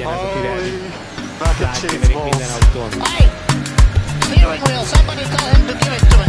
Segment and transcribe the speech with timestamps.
[0.00, 0.80] Steering
[4.64, 6.24] wheel, somebody tell him to give it to me.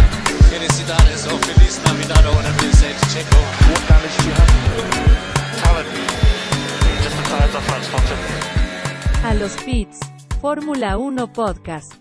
[0.52, 2.82] Felicidades o feliz Navidad o una vez
[3.14, 3.40] Checo.
[3.72, 4.52] What damage do you have?
[5.64, 5.88] Talent.
[7.02, 8.20] Just the tires are front spotted.
[9.24, 10.00] A los pits,
[10.42, 11.94] Fórmula 1 Podcast.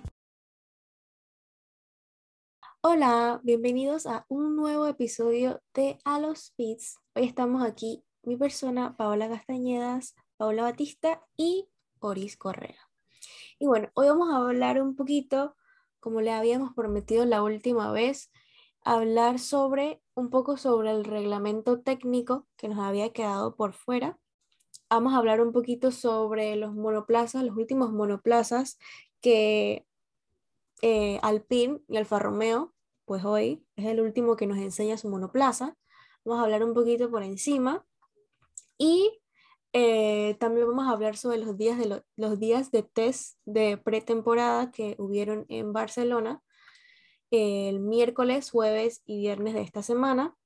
[2.83, 6.99] Hola, bienvenidos a un nuevo episodio de A los Pits.
[7.15, 11.69] Hoy estamos aquí, mi persona, Paola Castañedas, Paola Batista y
[11.99, 12.89] Oris Correa.
[13.59, 15.55] Y bueno, hoy vamos a hablar un poquito,
[16.01, 18.33] como le habíamos prometido la última vez,
[18.83, 24.19] hablar sobre un poco sobre el reglamento técnico que nos había quedado por fuera.
[24.89, 28.79] Vamos a hablar un poquito sobre los monoplazas, los últimos monoplazas
[29.21, 29.87] que
[30.81, 32.73] eh, Alpine y Alfa Romeo,
[33.05, 35.77] pues hoy es el último que nos enseña su monoplaza.
[36.25, 37.85] Vamos a hablar un poquito por encima.
[38.79, 39.21] Y
[39.73, 44.71] eh, también vamos a hablar sobre los días de, los días de test de pretemporada
[44.71, 46.43] que hubieron en Barcelona
[47.31, 50.37] el miércoles, jueves y viernes de esta semana.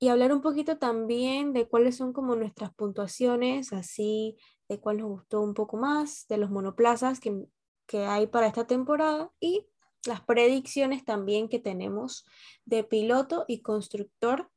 [0.00, 4.36] Y hablar un poquito también de cuáles son como nuestras puntuaciones, así
[4.68, 7.46] de cuál nos gustó un poco más, de los monoplazas que,
[7.86, 9.66] que hay para esta temporada y
[10.04, 12.26] las predicciones también que tenemos
[12.64, 14.50] de piloto y constructor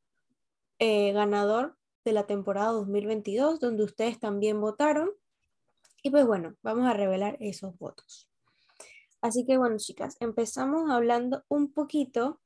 [0.79, 1.76] eh, ganador
[2.07, 5.09] de la temporada 2022, donde ustedes también votaron.
[6.01, 8.29] Y pues bueno, vamos a revelar esos votos.
[9.21, 12.39] Así que bueno, chicas, empezamos hablando un poquito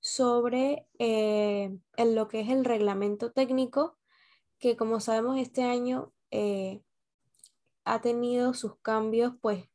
[0.00, 3.96] sobre eh, en lo que es el reglamento técnico,
[4.58, 6.82] que como sabemos este año eh,
[7.84, 9.68] ha tenido sus cambios, pues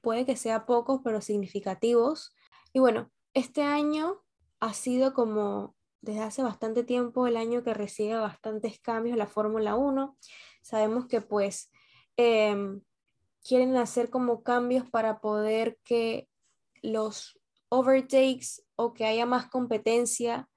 [0.00, 2.34] puede que sea pocos, pero significativos.
[2.72, 4.24] Y bueno, este año
[4.58, 5.75] ha sido como
[6.06, 10.16] desde hace bastante tiempo el año que recibe bastantes cambios la Fórmula 1.
[10.62, 11.70] Sabemos que pues
[12.16, 12.80] em,
[13.42, 16.28] quieren hacer como cambios para poder que
[16.80, 20.48] los overtakes o que haya más competencia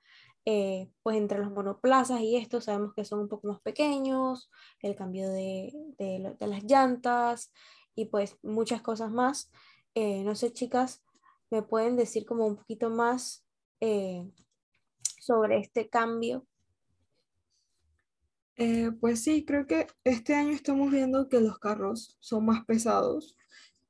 [0.46, 4.50] eh, pues entre los monoplazas y esto sabemos que son un poco más pequeños,
[4.82, 7.52] el cambio de, de, las llantas
[7.96, 9.52] y pues muchas cosas más.
[9.96, 11.04] Eh, no sé chicas,
[11.50, 13.46] me pueden decir como un poquito más
[13.82, 14.24] eh,
[15.30, 16.44] sobre este cambio?
[18.56, 23.38] Eh, pues sí, creo que este año estamos viendo que los carros son más pesados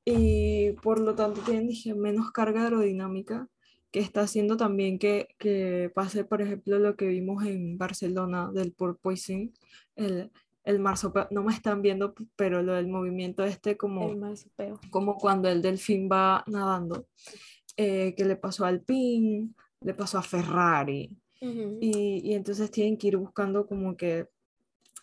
[0.04, 3.48] y por lo tanto tienen dije, menos carga aerodinámica,
[3.90, 8.72] que está haciendo también que, que pase, por ejemplo, lo que vimos en Barcelona del
[8.74, 9.52] porpoising,
[9.96, 10.30] el,
[10.64, 14.14] el marsopeo, no me están viendo, pero lo del movimiento este como,
[14.90, 17.06] como cuando el delfín va nadando,
[17.78, 23.16] eh, que le pasó al PIN, le pasó a Ferrari, y, entonces tienen que ir
[23.16, 24.28] buscando como que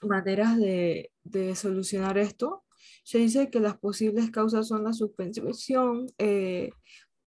[0.01, 1.11] maneras de,
[1.55, 2.63] solucionar esto.
[3.03, 6.69] Se dice que las posibles causas son la suspensión, eh,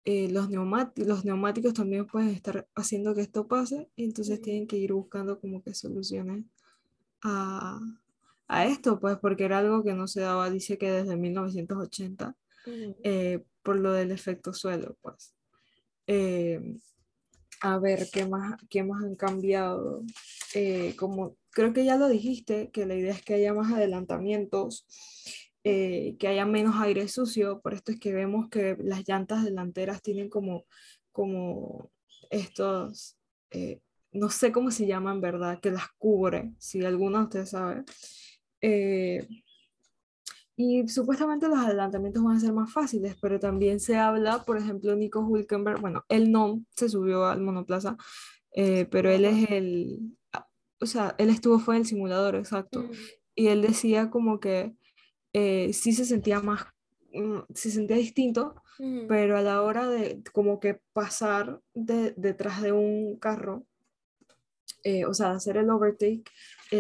[0.05, 4.67] eh, los, neumáticos, los neumáticos también pueden estar haciendo que esto pase, y entonces tienen
[4.67, 6.45] que ir buscando como que soluciones
[7.23, 7.81] a,
[8.67, 12.37] esto, pues porque era algo que no se daba, dice que desde 1980,
[13.03, 15.35] eh, por lo del efecto suelo, pues
[17.61, 20.03] a ver qué más, qué más han cambiado.
[20.55, 24.87] Eh, como creo que ya lo dijiste, que la idea es que haya más adelantamientos,
[25.65, 30.03] eh, que haya menos aire sucio, por esto es que vemos que las llantas delanteras
[30.03, 30.65] tienen como,
[31.13, 31.91] como
[32.31, 33.17] estos,
[33.51, 33.81] eh,
[34.13, 35.61] no sé cómo se llaman, ¿verdad?
[35.61, 37.85] Que las cubre, si alguno de ustedes sabe.
[40.57, 44.95] Y supuestamente los adelantamientos van a ser más fáciles, pero también se habla, por ejemplo,
[44.95, 47.97] Nico Hulkenberg, bueno, él no se subió al monoplaza,
[48.53, 50.47] eh, pero él es el, ah,
[50.81, 52.91] o sea, él estuvo, fue en el simulador, exacto, mm.
[53.35, 54.77] y él decía como que
[55.33, 56.67] eh, sí se sentía más,
[57.13, 59.09] mm, se sentía distinto, mm.
[59.09, 63.67] pero a la hora de como que pasar de, detrás de un carro,
[64.85, 66.31] eh, o sea, hacer el overtake,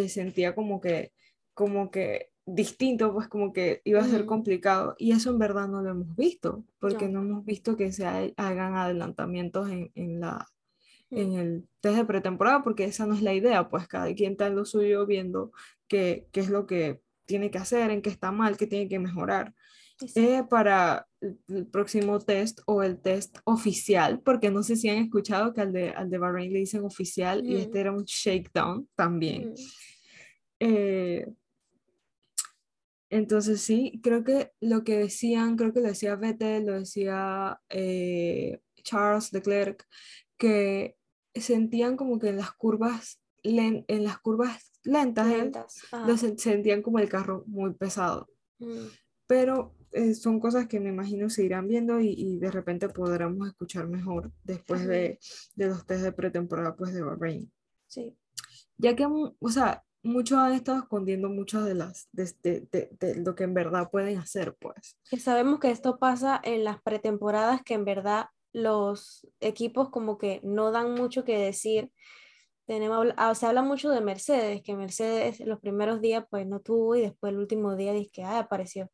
[0.09, 1.13] sentía como que,
[1.55, 4.95] como que distinto, pues como que iba a ser complicado.
[4.99, 8.77] Y eso en verdad no lo hemos visto, porque no, hemos visto que se hagan
[8.77, 10.47] adelantamientos en, en la,
[11.11, 14.47] en el test de pretemporada, porque esa no es la idea, pues cada quien está
[14.47, 15.53] en lo suyo viendo
[15.89, 18.99] qué, qué es lo que tiene que hacer, en qué está mal, qué tiene que
[18.99, 19.55] mejorar.
[20.17, 21.07] Eh, para
[21.49, 25.73] el próximo test o el test oficial, porque no sé si han escuchado que al
[25.73, 29.55] de, al de Bahrain le dicen oficial y este era un shakedown también.
[30.59, 31.27] eh,
[33.11, 38.61] entonces sí, creo que lo que decían, creo que lo decía Vettel, lo decía eh,
[38.83, 39.87] Charles Leclerc,
[40.37, 40.97] que
[41.35, 45.27] sentían como que en las curvas, en las curvas lentas,
[46.07, 48.29] lo sentían como el carro muy pesado.
[48.59, 48.87] Mm,
[49.27, 53.49] pero eh, son cosas que me imagino se irán viendo y, y de repente podremos
[53.49, 55.19] escuchar mejor después de,
[55.55, 57.51] de los test de pretemporada pues de Bahrein.
[57.87, 58.17] sí.
[58.77, 62.91] Ya que, mu- o sea, muchos han estado escondiendo muchas de las, de, de- de-
[63.01, 64.97] de lo que en verdad pueden hacer, pues.
[65.11, 70.41] Que sabemos que esto pasa en las pretemporadas, que en verdad los equipos como que
[70.45, 71.91] no dan mucho que decir.
[72.67, 76.97] Tenemos, ah, se habla mucho de Mercedes, que Mercedes los primeros días pues no tuvo
[76.97, 78.91] y después el último día dice que ah, apareció.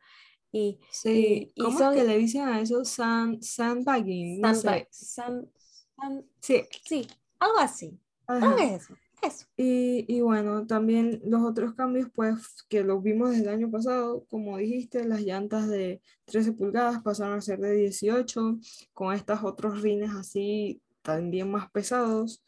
[0.50, 2.84] Y, Sí, y ¿cómo son- es que le dicen a eso?
[2.84, 5.04] Sand, sandbagging, no sandbag- sé.
[5.04, 5.48] sand-
[5.96, 7.06] sand- Sí, sí,
[7.38, 8.00] algo así.
[8.26, 8.94] que es eso.
[9.22, 9.46] Eso.
[9.56, 14.24] Y, y bueno, también los otros cambios, pues que los vimos desde el año pasado,
[14.30, 18.58] como dijiste, las llantas de 13 pulgadas pasaron a ser de 18,
[18.92, 22.42] con estos otros rines así también más pesados.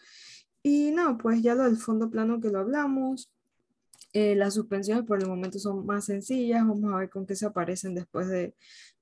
[0.63, 3.31] Y no, pues ya lo del fondo plano que lo hablamos,
[4.13, 7.47] eh, las suspensiones por el momento son más sencillas, vamos a ver con qué se
[7.47, 8.55] aparecen después de,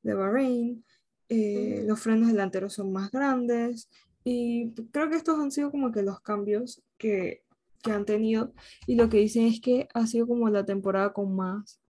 [0.03, 0.85] de Bahrein.
[1.29, 1.89] Eh, Ujú.
[1.89, 3.89] Los frenos delanteros son más grandes
[4.25, 7.43] y creo que estos han sido como que los cambios que,
[7.83, 8.53] que han tenido
[8.87, 11.81] y lo que dicen es que ha sido como la temporada con más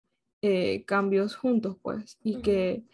[0.43, 2.43] eh, cambios juntos pues y Ujú.
[2.43, 2.85] que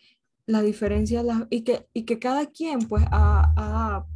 [0.46, 4.06] la diferencia la- y, que, y que cada quien pues ha, ha-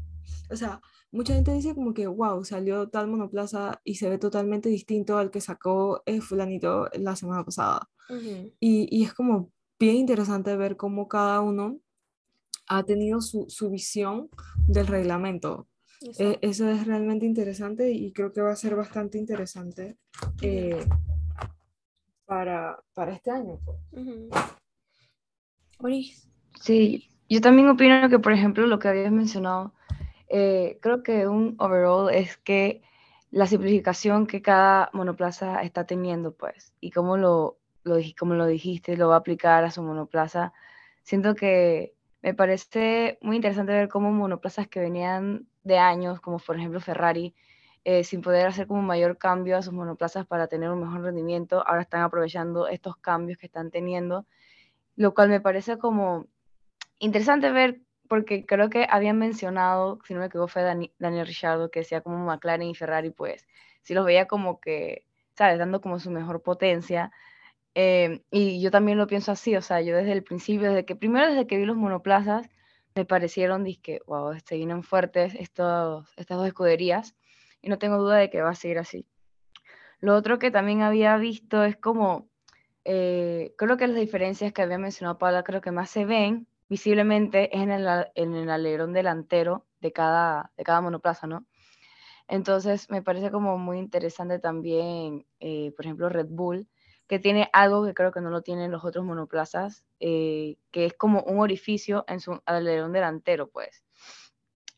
[0.51, 0.81] o sea,
[1.13, 5.31] mucha gente dice como que wow, salió tal monoplaza y se ve totalmente distinto al
[5.31, 8.53] que sacó eh, fulanito la semana pasada Ujú.
[8.61, 11.79] y, y es como bien interesante ver cómo cada uno
[12.69, 14.29] ha tenido su, su visión
[14.69, 15.67] del reglamento.
[16.19, 19.97] Eh, eso es realmente interesante y creo que va a ser bastante interesante
[20.41, 20.83] eh,
[22.25, 23.59] para, para este año.
[23.65, 23.79] pues.
[23.93, 24.31] Ujú.
[25.79, 26.29] Oris.
[26.61, 29.75] Sí, yo también opino que, por ejemplo, lo que habías mencionado,
[30.29, 32.83] eh, creo que un overall es que
[33.31, 38.97] la simplificación que cada monoplaza está teniendo, pues, y cómo lo, lo, como lo dijiste,
[38.97, 40.53] lo va a aplicar a su monoplaza.
[41.03, 46.57] Siento que me parece muy interesante ver cómo monoplazas que venían de años, como por
[46.57, 47.35] ejemplo Ferrari,
[47.85, 51.67] eh, sin poder hacer como mayor cambio a sus monoplazas para tener un mejor rendimiento,
[51.67, 54.27] ahora están aprovechando estos cambios que están teniendo,
[54.97, 56.27] lo cual me parece como
[56.99, 61.71] interesante ver, porque creo que habían mencionado, si no me equivoco, fue Dani- Daniel Ricciardo,
[61.71, 63.47] que decía como McLaren y Ferrari, pues,
[63.83, 65.59] si los veía como que, ¿sabes?
[65.59, 67.13] Dando como su mejor potencia.
[67.75, 70.97] Eh, y yo también lo pienso así, o sea, yo desde el principio, desde que,
[70.97, 72.49] primero desde que vi los monoplazas,
[72.95, 77.15] me parecieron, dizque, wow, se vienen fuertes estos, estas dos escuderías,
[77.63, 79.07] y no tengo duda de que va a seguir así.
[80.01, 82.29] Lo otro que también había visto es como,
[82.85, 87.55] eh, creo que las diferencias que había mencionado Paula, creo que más se ven visiblemente
[87.55, 91.45] es en el, en el alerón delantero de cada, de cada monoplaza, ¿no?
[92.29, 96.69] Entonces me parece como muy interesante también, eh, por ejemplo, Red Bull,
[97.11, 100.95] que tiene algo que creo que no lo tienen los otros monoplazas, eh, que es
[100.95, 103.83] como un orificio en su alerón delantero, pues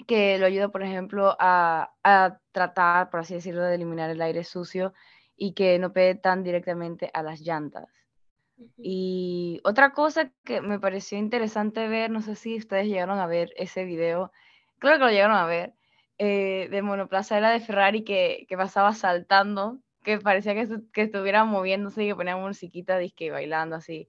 [0.07, 4.45] que lo ayuda, por ejemplo, a, a tratar, por así decirlo, de eliminar el aire
[4.45, 4.95] sucio
[5.37, 7.91] y que no pegue tan directamente a las llantas.
[8.79, 13.53] Y otra cosa que me pareció interesante ver, no sé si ustedes llegaron a ver
[13.59, 14.33] ese video,
[14.79, 15.75] creo que lo llegaron a ver,
[16.17, 21.45] eh, de monoplaza era de Ferrari que, que pasaba saltando, que parecía que, que estuviera
[21.45, 24.09] moviéndose y que ponía musiquita disque bailando así,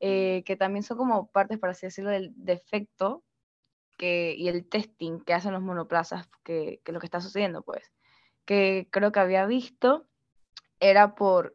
[0.00, 3.22] eh, que también son como partes, por así decirlo, del defecto
[3.98, 7.92] que, y el testing que hacen los monoplazas, que, que lo que está sucediendo, pues,
[8.44, 10.06] que creo que había visto
[10.80, 11.54] era por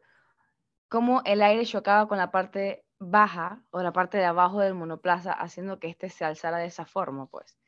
[0.88, 5.32] cómo el aire chocaba con la parte baja o la parte de abajo del monoplaza,
[5.32, 7.58] haciendo que éste se alzara de esa forma, pues.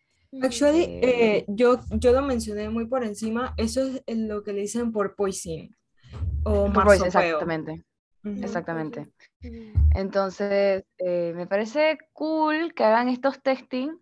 [0.41, 4.53] Actually, Eh, eh, yo, yo lo mencioné muy por encima, eso es en lo que
[4.53, 5.77] le dicen por poison
[6.45, 7.07] o marsopeo.
[7.07, 7.85] exactamente,
[8.25, 9.09] exactamente.
[9.95, 13.99] Entonces, eh, me parece cool que hagan estos testing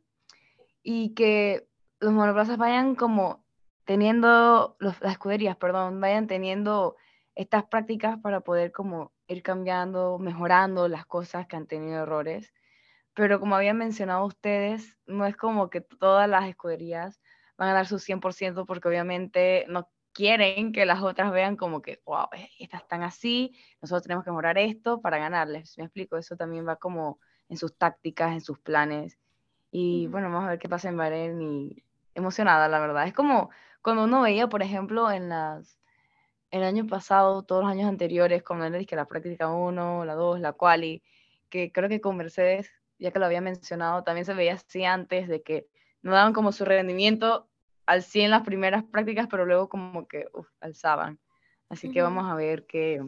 [0.83, 1.69] y que
[2.01, 3.45] los monoplazas vayan como
[3.85, 6.97] teniendo, los, las escuderías, perdón, vayan teniendo
[7.35, 12.53] estas prácticas para poder como ir cambiando, mejorando las cosas que han tenido errores.
[13.15, 17.21] Pero como habían mencionado ustedes, no es como que todas las escuderías
[17.57, 19.89] van a dar su 100% porque obviamente no
[20.19, 24.33] quieren que las otras vean como que, wow, eh, estas están así, nosotros tenemos que
[24.33, 25.79] mejorar esto para ganarles.
[25.79, 29.17] Me explico, eso también va como en sus tácticas, en sus planes.
[29.71, 31.85] Y bueno, vamos a ver qué pasa en Bahrein y
[32.17, 33.07] emocionada, la verdad.
[33.07, 35.79] Es como cuando uno veía, por ejemplo, en las,
[36.51, 40.41] el año pasado, todos los años anteriores, cuando era que la práctica 1, la 2,
[40.41, 41.01] la quali,
[41.49, 45.29] que creo que con Mercedes, ya que lo había mencionado, también se veía así antes
[45.29, 45.69] de que
[46.03, 47.48] no daban como su rendimiento
[47.89, 51.21] al 100 las primeras prácticas, pero luego como que uf, alzaban.
[51.71, 52.03] Así que Ujú.
[52.03, 53.03] vamos a ver qué,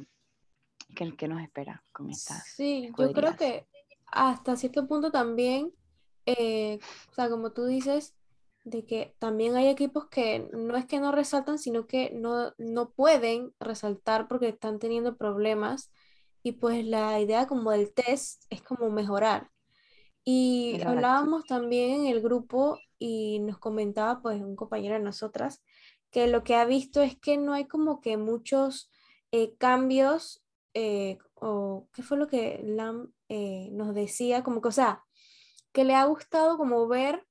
[0.94, 2.44] qué, qué nos espera con estas.
[2.56, 3.36] Sí, yo creo escuderías.
[3.36, 3.68] que
[4.06, 5.72] hasta cierto punto también,
[6.26, 6.78] eh,
[7.10, 8.16] o sea, como tú dices,
[8.64, 12.90] de que también hay equipos que no es que no resaltan, sino que no, no
[12.92, 15.90] pueden resaltar porque están teniendo problemas.
[16.42, 19.50] Y pues la idea como del test es como mejorar.
[20.24, 25.60] Y hablábamos también en el grupo y nos comentaba pues un compañero de nosotras
[26.12, 28.92] que lo que ha visto es que no hay como que muchos
[29.32, 34.72] eh, cambios eh, o qué fue lo que Lam eh, nos decía, como que, o
[34.72, 35.02] sea,
[35.72, 37.26] que le ha gustado como ver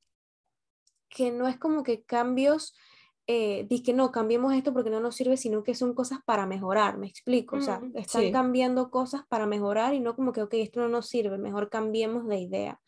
[1.10, 2.74] que no es como que cambios,
[3.28, 6.98] eh, que no, cambiemos esto porque no nos sirve, sino que son cosas para mejorar,
[6.98, 8.32] me explico, o sea, Mm, están sí.
[8.32, 12.28] cambiando cosas para mejorar y no como que, ok, esto no nos sirve, mejor cambiemos
[12.28, 12.82] de idea,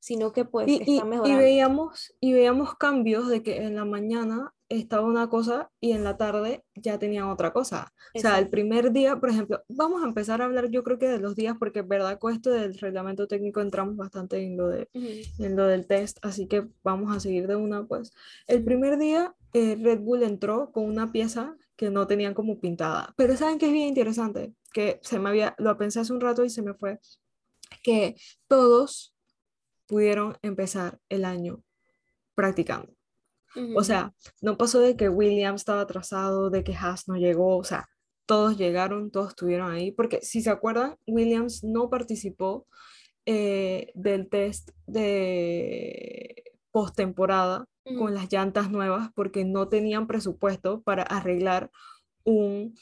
[0.00, 1.38] sino que pues Y, y- están y mejorando.
[1.42, 6.18] veíamos, y veíamos cambios de que en la mañana estaba una cosa y en la
[6.18, 7.92] tarde ya tenían otra cosa.
[8.14, 8.50] O sea, el Exacto.
[8.50, 11.56] primer día, por ejemplo, vamos a empezar a hablar yo creo que de los días,
[11.58, 15.66] porque es verdad con esto del reglamento técnico entramos bastante en lo, de, en lo
[15.66, 18.12] del test, así que vamos a seguir de una, pues.
[18.46, 23.14] El primer día eh, Red Bull entró con una pieza que no tenían como pintada,
[23.16, 24.52] pero ¿saben qué es bien interesante?
[24.72, 26.98] Que se me había, lo pensé hace un rato y se me fue,
[27.82, 28.16] que
[28.48, 29.14] todos
[29.88, 31.64] pudieron empezar el año
[32.34, 32.92] practicando.
[33.74, 37.64] O sea, no pasó de que Williams estaba atrasado, de que Haas no llegó, o
[37.64, 37.88] sea,
[38.26, 42.68] todos llegaron, todos estuvieron ahí, porque si se acuerdan, Williams no participó
[43.26, 47.98] eh, del test de postemporada Ujú.
[47.98, 51.70] con las llantas nuevas porque no tenían presupuesto para arreglar
[52.24, 52.74] un,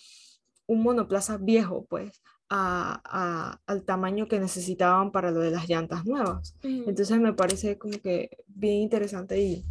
[0.67, 6.05] un monoplaza viejo, pues, a- a- al tamaño que necesitaban para lo de las llantas
[6.05, 6.55] nuevas.
[6.63, 6.85] Ujú.
[6.89, 9.65] Entonces me parece como que bien interesante y,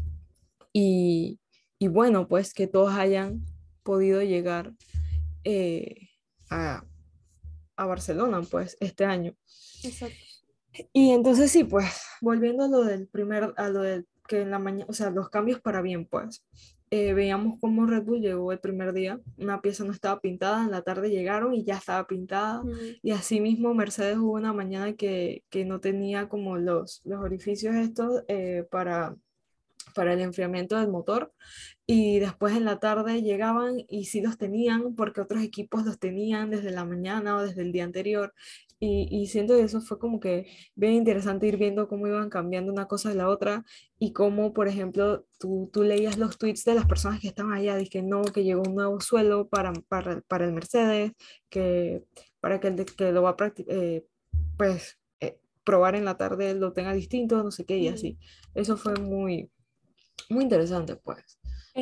[0.74, 1.40] y,
[1.80, 3.46] y bueno, pues que todos hayan
[3.84, 4.74] podido llegar
[5.44, 6.10] eh,
[6.50, 6.84] a,
[7.78, 9.36] a Barcelona, pues, este año.
[9.84, 10.18] Exacto.
[10.92, 11.86] Y entonces sí, pues,
[12.20, 15.30] volviendo a lo del primer, a lo del que en la mañana, o sea, los
[15.30, 16.44] cambios para bien, pues,
[16.96, 20.72] eh, veíamos cómo Red Bull llegó el primer día, una pieza no estaba pintada, en
[20.72, 22.64] la tarde llegaron y ya estaba pintada.
[23.02, 28.24] Y asimismo Mercedes hubo una mañana que, que no tenía como los, los orificios estos
[28.30, 29.14] eh, para,
[29.94, 31.34] para el enfriamiento del motor.
[31.86, 36.50] Y después en la tarde llegaban y sí los tenían porque otros equipos los tenían
[36.50, 38.34] desde la mañana o desde el día anterior.
[38.86, 42.72] Y, y siento que eso fue como que bien interesante ir viendo cómo iban cambiando
[42.72, 43.66] una cosa de la otra
[43.98, 47.84] y cómo, por ejemplo, tú, tú leías los tweets de las personas que estaban allá,
[47.86, 51.14] que no, que llegó un nuevo suelo para, para, para el Mercedes,
[51.50, 52.04] que
[52.40, 54.06] para que el que lo va a eh,
[54.58, 58.20] pues, eh, probar en la tarde lo tenga distinto, no sé qué, y así.
[58.54, 59.50] Eso fue muy,
[60.30, 61.40] muy interesante, pues.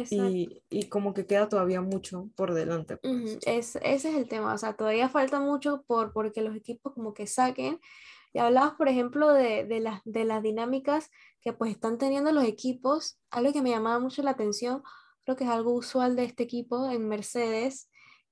[0.09, 3.37] Y, y como que queda todavía mucho por delante, pues.
[3.45, 7.13] Es- ese es el tema, o sea, todavía falta mucho por porque los equipos como
[7.13, 7.79] que saquen.
[8.33, 11.09] Y hablabas, por ejemplo, de, de las, de las dinámicas
[11.41, 13.19] que pues están teniendo los equipos.
[13.31, 14.81] Algo que me llamaba mucho la atención,
[15.23, 17.89] creo que es algo usual de este equipo en Mercedes,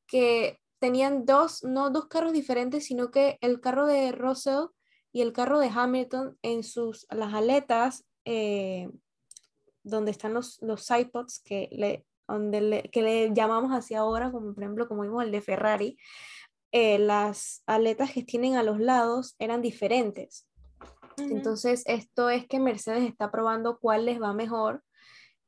[0.07, 4.65] que tenían dos, no dos carros diferentes, sino que el carro de Russell
[5.11, 8.89] y el carro de Hamilton en sus, las aletas, eh,
[9.83, 14.53] donde están los, los iPods que le, donde le- que le llamamos hacia ahora, como
[14.53, 15.97] por ejemplo, como vimos el de Ferrari,
[16.71, 20.47] eh, las aletas que tienen a los lados eran diferentes.
[21.17, 24.83] Entonces, esto es que Mercedes está probando cuál les va mejor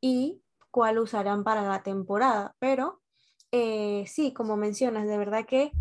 [0.01, 2.55] y cuál usarán para la temporada.
[2.59, 3.01] Pero
[3.51, 5.71] eh, sí, como mencionas, de verdad que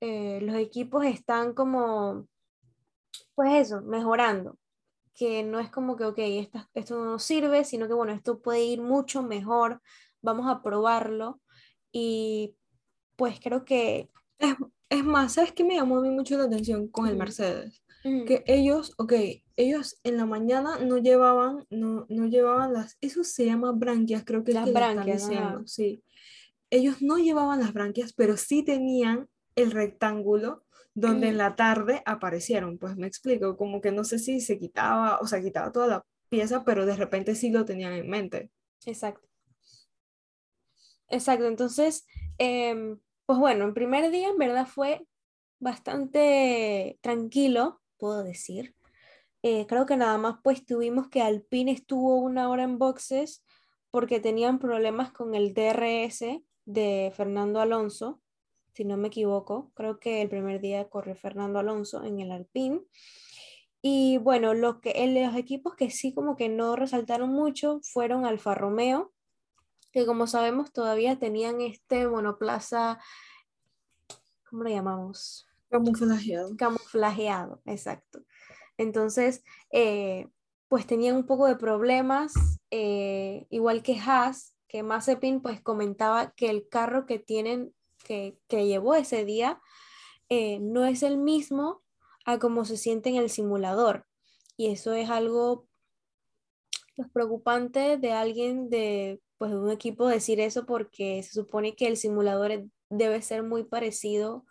[0.00, 2.26] eh, los equipos están como,
[3.34, 4.56] pues eso, mejorando.
[5.20, 8.40] Que no es como que, ok, esta- esto no nos sirve, sino que, bueno, esto
[8.40, 9.82] puede ir mucho mejor,
[10.22, 11.42] vamos a probarlo.
[11.92, 12.56] Y
[13.16, 14.08] pues creo que...
[14.38, 14.54] Es,
[14.88, 17.16] es más, ¿sabes qué me llamó a mí mucho la atención con el.
[17.18, 17.82] Mercedes?
[18.02, 19.12] Que ellos, ok,
[19.56, 24.42] ellos en la mañana no llevaban, no, no llevaban las, eso se llama branquias, creo
[24.42, 25.30] que es Las que le están branquias, ajá.
[25.32, 26.02] diciendo, sí.
[26.70, 31.38] Ellos no llevaban las branquias, pero sí tenían el rectángulo donde en Ujú.
[31.38, 35.40] la tarde aparecieron, pues me explico, como que no sé si se quitaba, o sea,
[35.42, 38.50] quitaba toda la pieza, pero de repente sí lo tenían en mente.
[38.86, 39.28] Exacto.
[41.08, 42.06] Exacto, entonces,
[42.38, 45.06] em, pues bueno, el primer día en verdad fue
[45.60, 48.74] bastante tranquilo, puedo decir.
[49.42, 53.44] Eh, creo que nada más pues tuvimos que Alpine estuvo una hora en boxes
[53.90, 58.20] porque tenían problemas con el DRS de Fernando Alonso,
[58.80, 59.70] si no me equivoco.
[59.74, 62.80] Creo que el primer día corrió Fernando Alonso en el Alpine.
[63.82, 68.24] Y bueno, los, que, en los equipos que sí como que no resaltaron mucho fueron
[68.24, 69.12] Alfa Romeo,
[69.92, 72.98] que como sabemos todavía tenían este monoplaza,
[74.48, 75.46] ¿cómo lo llamamos?
[75.68, 76.56] Camuflajeado.
[76.56, 78.20] camuflajeado, exacto.
[78.78, 80.26] Entonces, eh,
[80.68, 82.32] pues tenían un poco de problemas,
[82.70, 88.66] eh, igual que Haas, que Mazepin pues comentaba que el carro que tienen, que, que
[88.66, 89.60] llevó ese día,
[90.28, 91.82] eh, no es el mismo
[92.24, 94.06] a como se siente en el simulador.
[94.56, 95.66] Y eso es algo
[96.96, 101.96] pues, preocupante de alguien de, pues, un equipo decir eso porque se supone que el
[101.96, 104.44] simulador debe ser muy parecido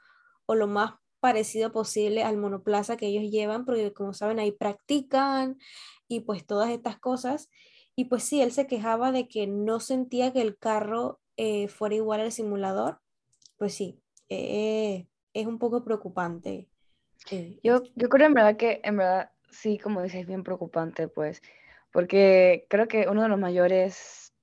[0.45, 5.57] o lo más parecido posible al monoplaza que ellos llevan, porque como saben ahí practican
[6.07, 7.49] y pues todas estas cosas.
[7.95, 11.95] Y pues sí, él se quejaba de que no sentía que el carro eh, fuera
[11.95, 12.99] igual al simulador.
[13.59, 16.69] Pues sí, eh, es un poco preocupante.
[17.31, 21.09] eh, Yo, yo creo en verdad que, en verdad, sí, como dices, es bien preocupante,
[21.09, 21.41] pues,
[21.91, 24.33] porque creo que uno de los mayores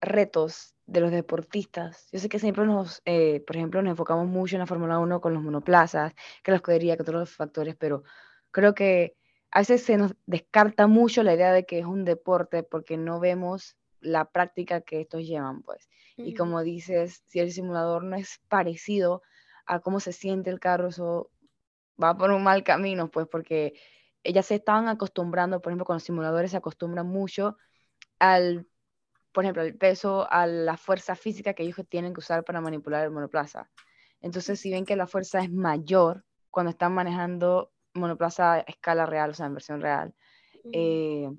[0.00, 4.56] retos de los deportistas, yo sé que siempre nos, eh, por ejemplo, nos enfocamos mucho
[4.56, 8.04] en la Fórmula 1 con los monoplazas, que la escudería, que todos los factores, pero
[8.52, 9.16] creo que
[9.52, 13.20] a veces se nos descarta mucho la idea de que es un deporte porque no
[13.20, 15.88] vemos la práctica que estos llevan, pues.
[16.16, 19.22] Y como dices, si el simulador no es parecido
[19.66, 21.30] a cómo se siente el carro, eso
[22.02, 23.74] va por un mal camino, pues, porque
[24.24, 27.56] ellas se estaban acostumbrando, por ejemplo, con los simuladores se acostumbran mucho
[28.18, 28.66] al,
[29.32, 33.04] por ejemplo, al peso, a la fuerza física que ellos tienen que usar para manipular
[33.04, 33.70] el monoplaza.
[34.20, 39.30] Entonces, si ven que la fuerza es mayor cuando están manejando monoplaza a escala real,
[39.30, 40.14] o sea, en versión real,
[40.72, 41.30] eh,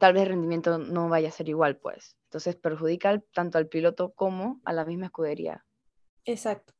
[0.00, 2.16] tal vez el rendimiento no vaya a ser igual, pues.
[2.24, 5.64] Entonces, perjudica al- tanto al piloto como a la misma escudería.
[6.24, 6.74] Exacto,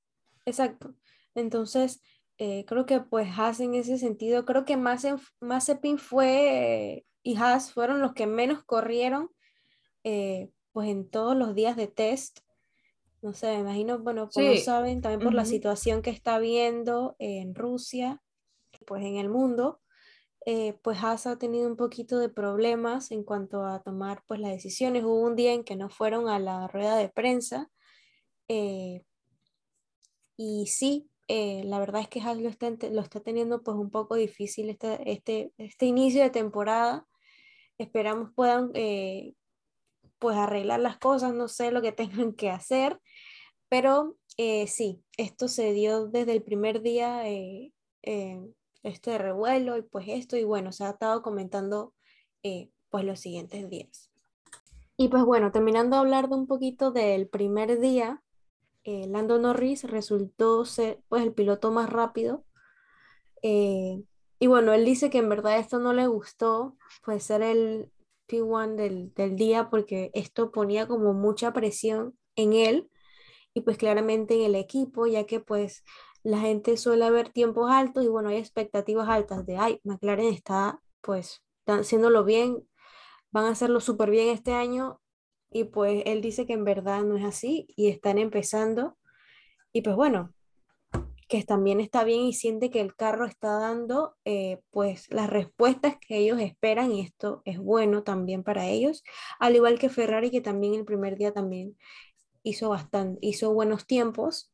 [0.45, 0.95] exacto.
[1.35, 2.03] Entonces,
[2.39, 7.37] eh, creo que pues Haas en ese sentido, creo que Mazen- Mazepin fue eh, y
[7.37, 9.31] Haas fueron los que menos corrieron
[10.05, 12.41] eh, pues en todos los días de test.
[13.23, 17.17] No sé, me imagino, bueno, como Sí, saben, también por la situación que está habiendo
[17.19, 18.23] en Rusia,
[18.87, 19.81] pues en el mundo,
[20.47, 24.53] eh, pues Haas ha tenido un poquito de problemas en cuanto a tomar pues las
[24.53, 25.05] decisiones.
[25.05, 27.71] Hubo un día en que no fueron a la rueda de prensa.
[28.49, 29.05] eh,
[30.37, 34.69] y sí, eh, la verdad es que Haas lo está, teniendo pues un poco difícil
[34.69, 37.07] este, este, este inicio de temporada.
[37.79, 38.73] Esperamos puedan
[40.19, 43.01] pues arreglar las cosas, no sé lo que tengan que hacer,
[43.69, 44.17] pero
[44.67, 47.25] sí, esto se dio desde el primer día,
[48.85, 51.93] este revuelo y pues esto, y bueno, se ha estado comentando
[52.43, 54.11] eh, pues los siguientes días.
[54.97, 58.23] Y pues bueno, terminando de hablar de un poquito del primer día,
[58.85, 62.45] eh, Lando Norris resultó ser pues el piloto más rápido.
[63.43, 64.05] eh,
[64.39, 67.91] y bueno, él dice que en verdad esto no le gustó, pues ser el
[68.29, 72.91] P1 del, del día, porque esto ponía como mucha presión en él
[73.55, 75.85] y pues claramente en el equipo, ya que pues
[76.25, 80.81] la gente suele ver tiempos altos y bueno, hay expectativas altas de, ay, McLaren está
[81.03, 82.67] pues haciéndolo bien,
[83.31, 85.01] van a hacerlo súper bien este año
[85.51, 88.97] y pues él dice que en verdad no es así y están empezando.
[89.73, 90.35] Y pues bueno,
[91.29, 95.97] que también está bien y siente que el carro está dando eh, pues las respuestas
[95.99, 99.05] que ellos esperan y esto es bueno también para ellos,
[99.39, 101.77] al igual que Ferrari que también el primer día también
[102.43, 104.51] hizo bastante, hizo buenos tiempos.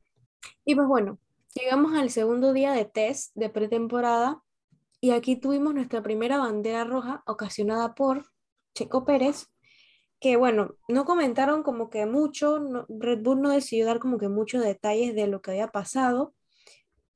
[0.64, 1.18] Y pues bueno,
[1.54, 4.42] llegamos al segundo día de test de pretemporada
[5.00, 8.26] y aquí tuvimos nuestra primera bandera roja ocasionada por
[8.74, 9.46] Checo Pérez,
[10.20, 14.28] que bueno, no comentaron como que mucho, no- Red Bull no decidió dar como que
[14.28, 16.34] muchos detalles de lo que había pasado,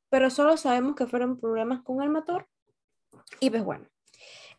[0.08, 2.48] pero solo sabemos que fueron problemas con el motor
[3.40, 3.86] y pues bueno,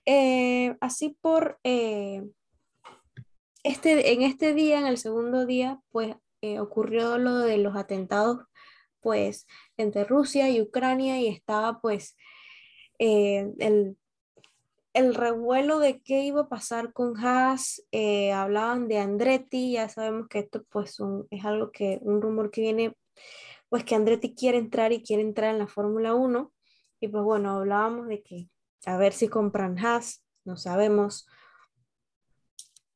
[0.05, 2.23] eh, así por eh,
[3.63, 8.39] este, en este día, en el segundo día, pues eh, ocurrió lo de los atentados
[9.01, 9.45] pues
[9.77, 12.15] entre Rusia y Ucrania y estaba pues
[12.99, 13.97] eh, el,
[14.93, 20.27] el revuelo de qué iba a pasar con Haas, eh, hablaban de Andretti, ya sabemos
[20.29, 22.95] que esto pues un- es algo que, un rumor que viene,
[23.69, 26.53] pues que Andretti quiere entrar y quiere entrar en la Fórmula 1
[27.01, 28.49] y pues bueno, hablábamos de que
[28.85, 31.27] a ver si compran Haas, no sabemos.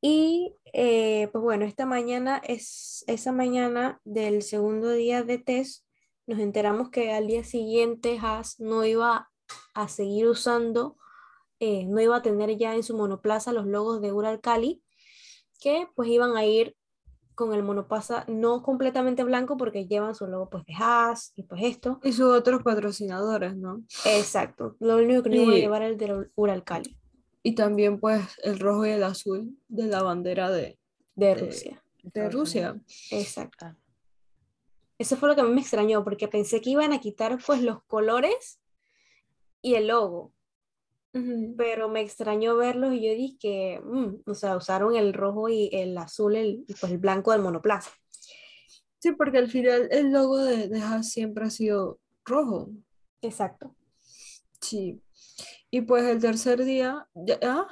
[0.00, 5.84] Y eh, pues bueno, esta mañana es esa mañana del segundo día de test,
[6.30, 9.32] nos enteramos que al día siguiente Haas no iba
[9.74, 10.96] a seguir usando,
[11.58, 14.80] eh, no iba a tener ya en su monoplaza los logos de Uralcali,
[15.60, 16.76] que pues iban a ir
[17.34, 21.62] con el monoplaza no completamente blanco porque llevan su logo pues de Haas y pues
[21.64, 21.98] esto.
[22.04, 23.82] Y sus otros patrocinadores, ¿no?
[24.04, 26.96] Exacto, lo único que no iban a llevar era el de Uralcali
[27.42, 30.78] Y también pues el rojo y el azul de la bandera de,
[31.16, 31.82] de Rusia.
[32.04, 32.80] de Estados Rusia.
[33.10, 33.74] Exacto.
[35.00, 35.02] Ah.
[35.02, 37.62] Eso fue lo que a mí me extrañó, porque pensé que iban a quitar pues
[37.62, 38.60] los colores
[39.62, 40.32] y el logo,
[41.56, 45.68] pero me extrañó verlos y yo dije que, mm, o sea, usaron el rojo y
[45.72, 47.90] el azul el, y pues el blanco del monoplaza.
[48.98, 52.70] Sí, porque al final el logo de, de Haas siempre ha sido rojo.
[53.22, 53.74] Exacto.
[54.60, 55.00] Sí.
[55.70, 57.66] Y pues el tercer día, ya- ¿ah?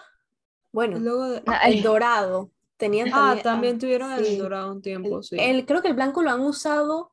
[0.72, 1.42] Bueno, El logo de...
[1.46, 2.50] Ay, el dorado.
[2.78, 4.36] Tenían Ah, también, ah, tuvieron el sí.
[4.38, 5.36] dorado un tiempo, El- sí.
[5.38, 7.12] el- creo que el blanco lo han usado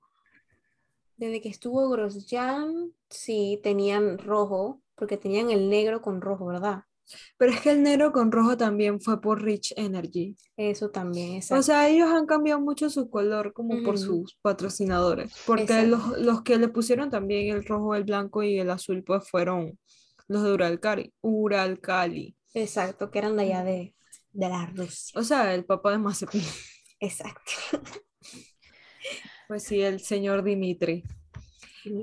[1.17, 2.91] desde que estuvo Grosjean.
[3.10, 6.84] Sí, tenían rojo, porque tenían el negro con rojo, ¿verdad?
[7.38, 10.36] Pero es que el negro con rojo también fue por Rich Energy.
[10.58, 11.63] Eso también, O exacto.
[11.63, 15.32] sea, ellos han cambiado mucho su color como por sus patrocinadores.
[15.45, 19.30] Porque los, los que le pusieron también el rojo, el blanco y el azul, pues
[19.30, 19.78] fueron
[20.28, 21.13] los de Uralcali.
[21.21, 22.36] Uralcali.
[22.54, 23.95] Exacto, que eran de allá de,
[24.32, 25.19] de la Rusia.
[25.19, 26.41] O sea, el papá de Mazepin.
[26.99, 27.51] Exacto.
[29.47, 31.03] Pues sí, el señor Dimitri.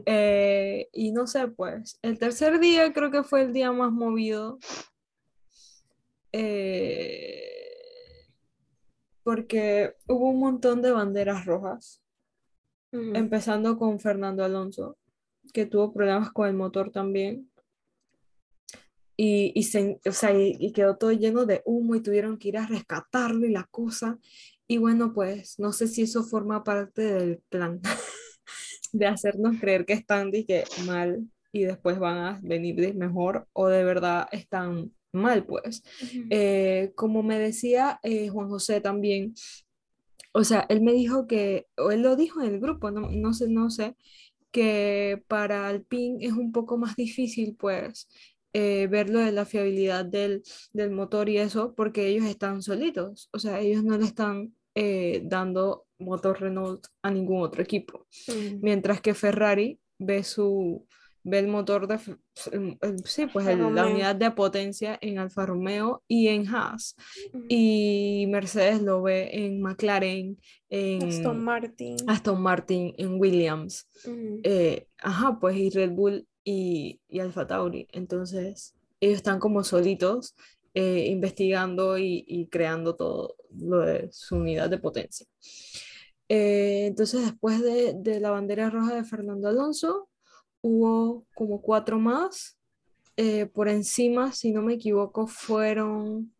[0.07, 4.59] Eh, y no sé, pues, el tercer día creo que fue el día más movido.
[6.33, 7.43] eh,
[9.23, 12.03] porque hubo un montón de banderas rojas,
[13.15, 14.97] empezando con Fernando Alonso,
[15.53, 17.51] que tuvo problemas con el motor también.
[19.17, 22.49] Y, y, se- o sea, y- y quedó todo lleno de humo y tuvieron que
[22.49, 24.19] ir a rescatarlo y la cosa.
[24.73, 27.83] Y bueno, pues no sé si eso forma parte del plan
[28.93, 33.69] de hacernos creer que están dizque, mal y después van a venir de mejor o
[33.69, 35.83] de verdad están mal, pues.
[36.31, 39.35] Eh, como me decía eh, Juan José también,
[40.33, 43.35] o sea, él me dijo que, o él lo dijo en el grupo, no, no
[43.35, 43.95] sé, no sé,
[44.53, 48.09] que para Alpine es un poco más difícil, pues,
[48.55, 53.29] eh, ver lo de la fiabilidad del, del motor y eso, porque ellos están solitos,
[53.33, 58.59] o sea, ellos no le están eh, dando motor Renault a ningún otro equipo, Ujú.
[58.63, 60.87] mientras que Ferrari ve su
[61.25, 62.01] ve el motor de
[63.05, 66.97] sí, pues el- la unidad de potencia en Alfa Romeo y en Haas
[67.33, 67.45] Ujú.
[67.49, 70.37] y Mercedes lo ve en McLaren,
[70.69, 71.97] en Aston Martin.
[72.09, 74.41] Aston Martin, en Williams, Ujú.
[74.43, 77.87] eh, ajá, pues y Red Bull y, y Alfa Tauri.
[77.93, 80.35] Entonces, ellos están como solitos
[80.75, 85.27] eh, investigando y, y creando todo lo de su unidad de potencia.
[86.29, 90.09] Eh, entonces, después de, de la bandera roja de Fernando Alonso,
[90.63, 92.59] hubo como cuatro más.
[93.17, 96.35] Eh, por encima, si no me equivoco, fueron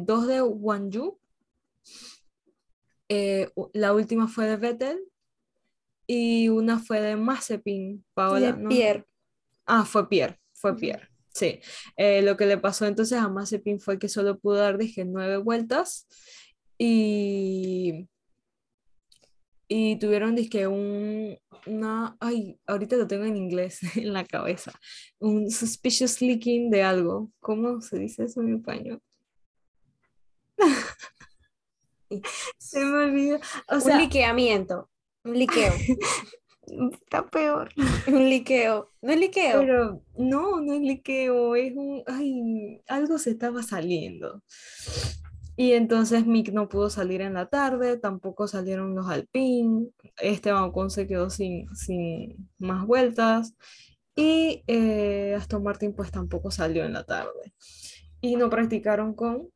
[0.00, 0.42] dos de
[3.54, 4.98] u- la última fue de Vettel
[6.06, 8.52] y una fue de Mazepin, Paola.
[8.52, 8.68] de ¿no?
[8.68, 9.06] Pierre.
[9.66, 10.74] Ah, fue Pierre, fue.
[10.76, 11.08] Pierre.
[11.34, 11.60] Sí,
[11.96, 15.38] Eh, lo que le pasó entonces a Mazepin fue que solo pudo dar, dije, nueve
[15.38, 16.06] vueltas
[16.78, 18.08] y,
[19.68, 24.72] y tuvieron, dije, un, una, ay, ahorita lo tengo en inglés en la cabeza,
[25.18, 27.30] un suspicious leaking de algo.
[27.40, 29.00] ¿Cómo se dice eso en español?
[32.58, 33.40] Se me olvidó.
[33.68, 34.90] O sea, un liqueamiento.
[35.24, 35.72] Un liqueo.
[36.92, 37.70] está peor.
[38.08, 38.88] un liqueo.
[39.00, 39.60] No es liqueo.
[39.60, 44.42] Pero no, no es liqueo, es un, ay, algo se estaba saliendo.
[45.56, 50.90] Y entonces Mick no pudo salir en la tarde, tampoco salieron los Alpine, Esteban Ocon
[50.90, 53.54] se quedó sin, sin más vueltas
[54.16, 57.54] y eh, Aston Martin pues tampoco salió en la tarde.
[58.20, 59.48] Y no practicaron con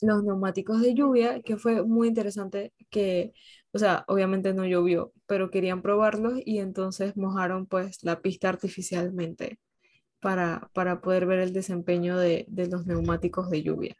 [0.00, 3.32] los neumáticos de lluvia, que fue muy interesante que,
[3.76, 9.58] o sea, obviamente no llovió, pero querían probarlos y entonces mojaron pues la pista artificialmente
[10.18, 13.94] para, para poder ver el desempeño de, de los neumáticos de lluvia.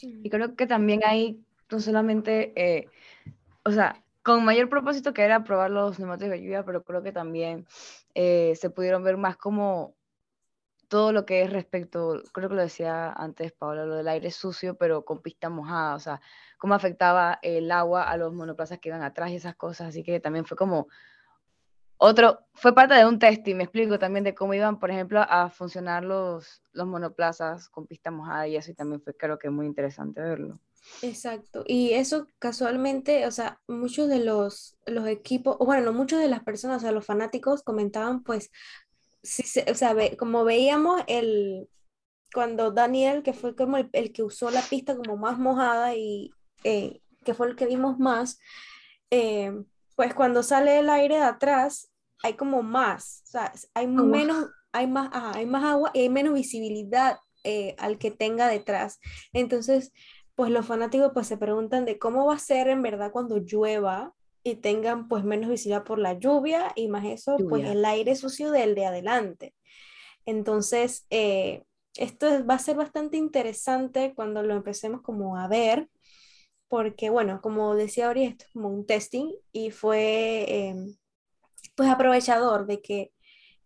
[0.00, 2.86] Y creo que también hay no solamente, eh,
[3.64, 7.10] o sea, con mayor propósito que era probar los neumáticos de lluvia, pero creo que
[7.10, 7.66] también
[8.14, 9.96] eh, se pudieron ver más como
[10.92, 14.76] todo lo que es respecto, creo que lo decía antes Paola, lo del aire sucio,
[14.76, 16.20] pero con pista mojada, o sea,
[16.58, 20.20] cómo afectaba el agua a los monoplazas que iban atrás y esas cosas, así que
[20.20, 20.88] también fue como
[21.96, 25.24] otro, fue parte de un test y me explico también de cómo iban, por ejemplo,
[25.26, 29.48] a funcionar los, los monoplazas con pista mojada y eso y también fue creo que
[29.48, 30.60] muy interesante verlo.
[31.00, 31.64] Exacto.
[31.66, 36.28] Y eso casualmente, o sea, muchos de los, los equipos, o bueno, no muchos de
[36.28, 38.50] las personas, o sea, los fanáticos comentaban, pues,
[39.22, 41.68] sí se- o sea, ve- como veíamos el,
[42.34, 46.36] cuando Daniel, que fue como el, el que usó la pista como más mojada y
[46.64, 48.38] eh, que fue el que vimos más,
[49.10, 49.52] eh,
[49.96, 51.90] pues cuando sale el aire de atrás,
[52.22, 56.08] hay como más, o sea, hay menos, hay más, ajá, hay más agua y hay
[56.08, 59.00] menos visibilidad eh, al que tenga detrás.
[59.32, 59.92] Entonces,
[60.34, 64.14] pues los fanáticos pues se preguntan de cómo va a ser en verdad cuando llueva
[64.44, 68.50] y tengan pues menos visibilidad por la lluvia y más eso, pues el aire sucio
[68.50, 69.54] del de adelante.
[70.26, 71.64] Entonces, eh,
[71.96, 75.88] esto es- va a ser bastante interesante cuando lo empecemos como a ver,
[76.68, 80.76] porque bueno, como decía Ori, esto es como un testing y fue eh,
[81.74, 83.12] pues aprovechador de que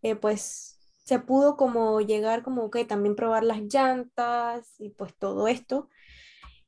[0.02, 5.48] eh, pues se pudo como llegar como que también probar las llantas y pues todo
[5.48, 5.90] esto.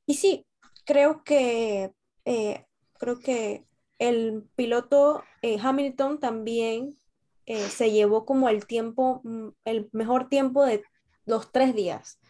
[0.07, 0.47] Y sí,
[0.87, 1.93] creo que
[2.27, 2.67] eh,
[2.99, 3.67] creo que
[3.99, 6.97] el piloto eh, Hamilton también
[7.47, 10.85] eh, se llevó como el tiempo, mm, el mejor tiempo de
[11.25, 12.21] los tres días.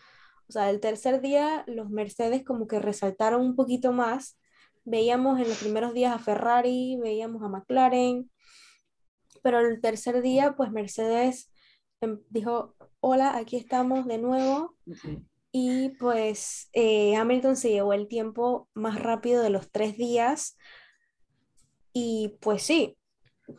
[0.48, 4.38] O sea, el tercer día los Mercedes como que resaltaron un poquito más.
[4.84, 8.30] Veíamos en los primeros días a Ferrari, veíamos a McLaren,
[9.42, 11.52] pero el tercer día pues Mercedes
[12.00, 14.76] em, dijo, hola, aquí estamos de nuevo.
[15.52, 20.56] Y pues eh, Hamilton se llevó el tiempo más rápido de los tres días.
[22.00, 22.96] Y pues sí,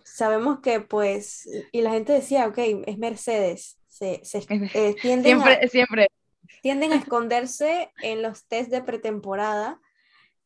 [0.06, 5.48] sabemos que pues, y la gente decía, ok, es Mercedes, se, se- eh, tienden a,
[5.48, 6.08] Siempre, siempre.
[6.62, 9.80] tienden a esconderse en los test de pretemporada.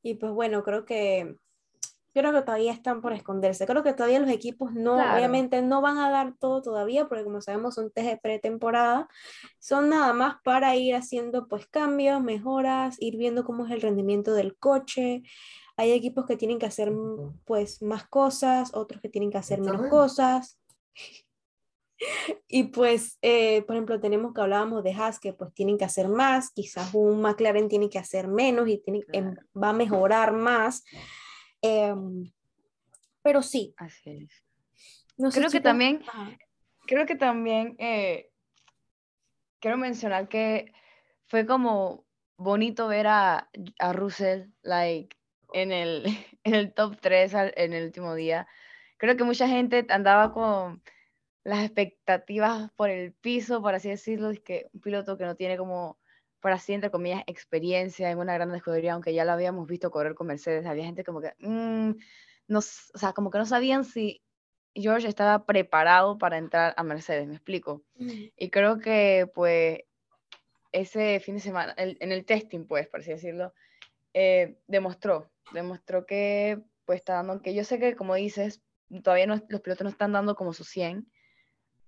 [0.04, 1.36] Y pues bueno, creo que,
[2.14, 3.66] creo que todavía están por esconderse.
[3.68, 5.16] Creo que todavía los equipos no, Claro.
[5.18, 9.08] obviamente no van a dar todo todavía, porque como sabemos son test de pretemporada.
[9.60, 14.34] Son nada más para ir haciendo pues cambios, mejoras, ir viendo cómo es el rendimiento
[14.36, 15.24] del coche.
[15.76, 19.60] Hay equipos que tienen que hacer mm, pues más cosas, otros que tienen que hacer
[19.60, 20.60] menos cosas.
[22.48, 26.10] Y pues, eh, por ejemplo, tenemos que hablábamos de Haas, que pues tienen que hacer
[26.10, 30.84] más, quizás un McLaren tiene que hacer menos y tiene, em, va a mejorar más.
[31.62, 32.32] Em,
[33.22, 34.44] pero sí, Así es.
[35.18, 36.04] no sé, Creo que también,
[36.86, 38.30] creo que también eh,
[39.60, 40.74] quiero mencionar que
[41.28, 42.06] fue como
[42.38, 45.16] bonito ver a, a Russell like,
[45.54, 46.06] en el,
[46.44, 48.48] en el top 3 al- en el último día.
[48.98, 50.82] Creo que mucha gente andaba con
[51.44, 55.58] las expectativas por el piso, por así decirlo, es que un piloto que no tiene
[55.58, 56.00] como,
[56.42, 60.16] por así entre comillas, experiencia en una gran escudería, aunque ya lo habíamos visto correr
[60.16, 61.92] con Mercedes, había gente como que, mm,
[62.48, 62.62] no, o
[62.98, 64.22] sea, como que no sabían si
[64.76, 67.84] George estaba preparado para entrar a Mercedes, me explico.
[67.98, 69.82] mm, Y creo que pues
[70.72, 73.54] ese fin de semana, el- en el testing, pues, por así decirlo,
[74.14, 78.62] eh, demostró, demostró que pues está dando, aunque yo sé que como dices,
[79.04, 81.10] todavía no, los pilotos no están dando como su 100,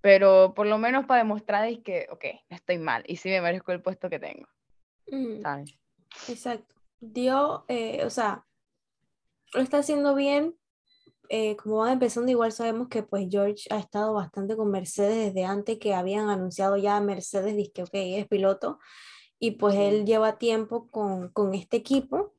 [0.01, 3.71] pero por lo menos para demostrar es que, ok, estoy mal y sí me merezco
[3.71, 4.47] el puesto que tengo,
[5.11, 5.41] mm.
[5.41, 5.77] ¿sabes?
[6.27, 6.75] Exacto.
[6.99, 8.45] Dio, eh, o sea,
[9.53, 10.55] lo está haciendo bien.
[11.29, 15.43] eh, como van empezando, igual sabemos que pues George ha estado bastante con Mercedes desde
[15.45, 18.79] antes que habían anunciado ya a Mercedes, dice que ok, es piloto.
[19.39, 19.81] Y pues Sí.
[19.81, 22.33] él lleva tiempo con, con este equipo.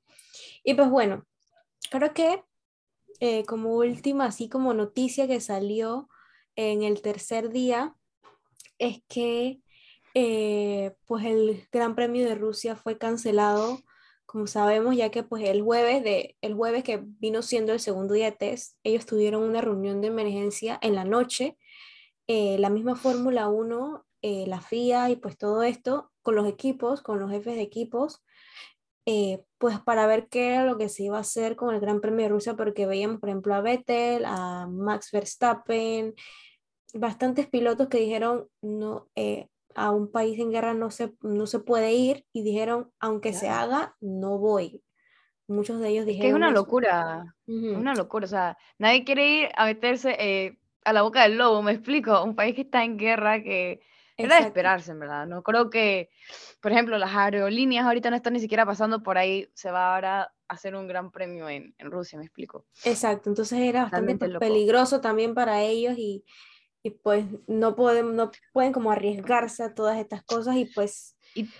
[0.66, 1.24] Y pues bueno,
[1.92, 2.42] creo que
[3.20, 6.08] eh, como última, así como noticia que salió
[6.56, 7.94] en el tercer día,
[8.78, 9.60] es que
[10.14, 13.78] eh, pues el Gran Premio de Rusia fue cancelado,
[14.26, 18.14] como sabemos, ya que pues el jueves, de, el jueves que vino siendo el segundo
[18.14, 21.56] día de test, ellos tuvieron una reunión de emergencia en la noche,
[22.26, 27.02] eh, la misma Fórmula 1, eh, la FIA y pues todo esto con los equipos,
[27.02, 28.24] con los jefes de equipos,
[29.06, 32.00] eh, pues para ver qué era lo que se iba a hacer con el Gran
[32.00, 36.14] Premio de Rusia, porque veíamos, por ejemplo, a Vettel, a Max Verstappen,
[36.94, 41.60] bastantes pilotos que dijeron no, eh, a un país en guerra no se, no se
[41.60, 43.50] puede ir y dijeron, aunque se Claro.
[43.50, 44.82] haga, no voy.
[45.48, 47.36] Muchos de ellos Es que es dijeron una locura,
[47.70, 51.22] es Ujú, una locura, o sea, nadie quiere ir a meterse eh, a la boca
[51.22, 53.80] del lobo, me explico, un país que está en guerra que
[54.16, 56.10] era de esperarse, en verdad, no creo que,
[56.60, 60.22] por ejemplo, las aerolíneas ahorita no están ni siquiera pasando por ahí, se va ahora
[60.22, 62.66] a hacer un gran premio en, en Rusia, me explico.
[62.84, 66.24] Exacto, entonces era bastante peligroso también para ellos y,
[66.82, 71.50] y pues no pueden, no pueden como arriesgarse a todas estas cosas y pues ¿Y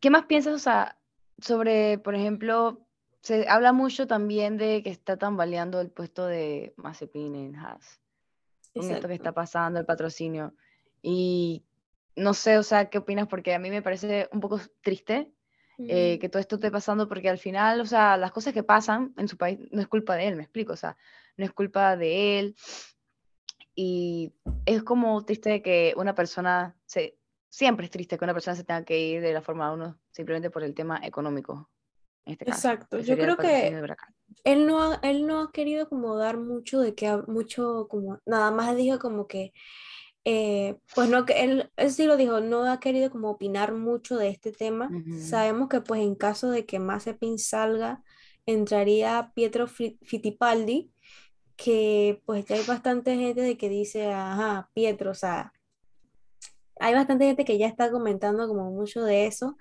[0.00, 0.98] qué más piensas, o sea,
[1.38, 2.86] sobre, por ejemplo,
[3.22, 8.00] se habla mucho también de que está tambaleando el puesto de Mazepin en Haas,
[8.72, 10.54] con esto que está pasando, el patrocinio.
[11.02, 11.64] Y
[12.16, 13.28] no sé, o sea, ¿qué opinas?
[13.28, 15.32] Porque a mí me parece un poco triste
[15.78, 18.64] eh, Mm, que todo esto esté pasando, porque al final, o sea, las cosas que
[18.64, 20.96] pasan en su país no es culpa de él, me explico, o sea,
[21.36, 22.56] no es culpa de él.
[23.76, 24.32] Y
[24.66, 27.16] es como triste que una persona se...
[27.50, 30.50] Siempre es triste que una persona se tenga que ir de la Fórmula 1 simplemente
[30.50, 31.70] por el tema económico,
[32.26, 32.68] en este caso.
[32.68, 33.68] Exacto, yo creo que
[34.44, 38.50] él no ha, él no ha querido como dar mucho de que mucho como nada
[38.50, 39.54] más dijo como que
[40.30, 44.28] eh, pues no él, él sí lo dijo no ha querido como opinar mucho de
[44.28, 48.02] este tema sabemos que pues en caso de que Mazepin salga
[48.44, 50.90] entraría Pietro Fi- Fittipaldi,
[51.56, 55.52] que pues ya hay bastante gente de que dice, ajá, Pietro, o sea,
[56.80, 59.56] hay bastante gente que ya está comentando como mucho de eso.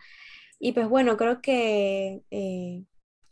[0.60, 2.84] Y pues bueno, creo que eh,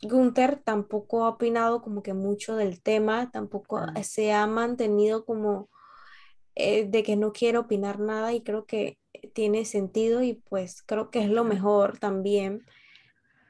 [0.02, 4.02] Gunther tampoco ha opinado como que mucho del tema, tampoco Ah.
[4.02, 5.68] se ha mantenido como
[6.56, 8.98] eh, de que no quiere opinar nada y creo que
[9.34, 12.66] tiene sentido y pues creo que es lo mejor también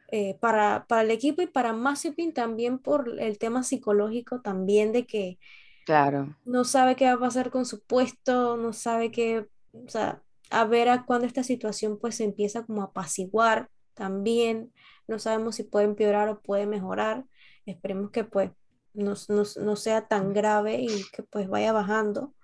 [0.09, 5.07] eh, para, para el equipo y para Mazepin también por el tema psicológico también de
[5.07, 5.39] que
[5.87, 6.37] Claro.
[6.45, 10.65] no sabe qué va a pasar con su puesto, no sabe qué, o sea, a
[10.65, 14.73] ver a cuándo esta situación pues se empieza como a apaciguar también,
[15.09, 17.25] no sabemos si puede empeorar o puede mejorar,
[17.67, 18.51] esperemos que pues
[18.95, 22.35] no, no- no sea tan grave y que pues vaya bajando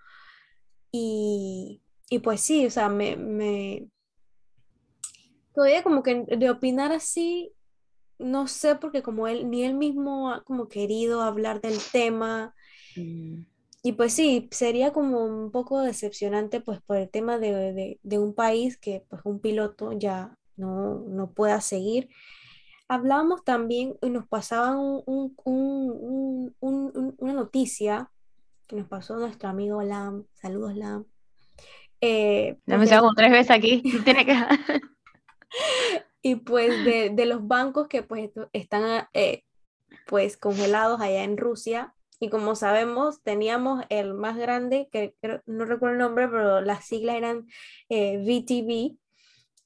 [0.93, 3.89] y, y pues sí, o sea, me, me,
[5.55, 7.53] todavía como que de opinar así,
[8.19, 12.55] no sé, porque como él, ni él mismo ha como querido hablar del tema.
[12.97, 13.45] Mm,
[13.85, 18.19] Y pues sí, sería como un poco decepcionante pues por el tema de, de- de
[18.19, 22.09] un país que pues un piloto ya no, no pueda seguir.
[22.89, 28.11] Hablábamos también y nos pasaban un- un- un- un- un- un- una noticia
[28.67, 31.07] que nos pasó nuestro amigo Lam, saludos Lam,
[32.03, 33.83] eh, Ya pues me como tres veces aquí.
[34.05, 34.35] Tiene que.
[36.23, 39.45] y pues de, de los bancos que pues están eh,
[40.07, 41.95] pues congelados allá en Rusia.
[42.19, 45.15] Y como sabemos, teníamos el más grande, que
[45.47, 47.49] no recuerdo el nombre, pero las siglas eran
[47.89, 48.97] eh, VTB,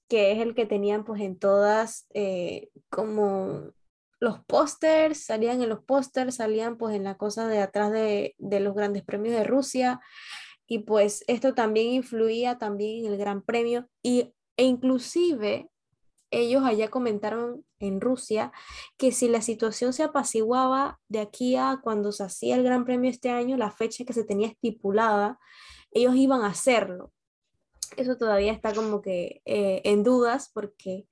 [0.09, 3.73] que es el que tenían pues en todas eh, como
[4.21, 8.61] los pósters, salían en los pósters, salían pues en la cosa de atrás de, de
[8.61, 10.01] los grandes premios de Rusia.
[10.67, 15.71] Y pues esto también influía también en el Gran Premio y, e inclusive
[16.31, 18.53] ellos allá comentaron en Rusia
[18.97, 23.11] que si la situación se apaciguaba de aquí a cuando se hacía el Gran Premio
[23.11, 25.39] este año, la fecha que se tenía estipulada,
[25.91, 27.13] ellos iban a hacerlo.
[27.97, 31.07] Eso todavía está como que eh, en dudas porque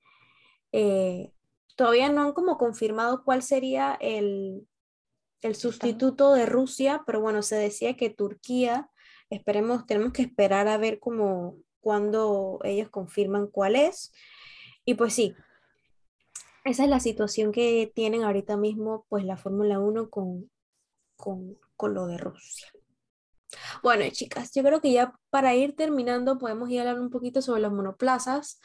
[0.71, 1.31] eh,
[1.75, 4.67] todavía no han como confirmado cuál sería el,
[5.41, 8.89] el sustituto de Rusia, pero bueno, se decía que Turquía,
[9.29, 14.11] esperemos, tenemos que esperar a ver cómo cuando ellos confirman cuál es.
[14.85, 15.35] Y pues sí,
[16.63, 20.49] esa es la situación que tienen ahorita mismo, pues la Fórmula 1 con,
[21.15, 22.71] con, con lo de Rusia.
[23.83, 27.41] Bueno, chicas, yo creo que ya para ir terminando podemos ir a hablar un poquito
[27.41, 28.59] sobre los monoplazas.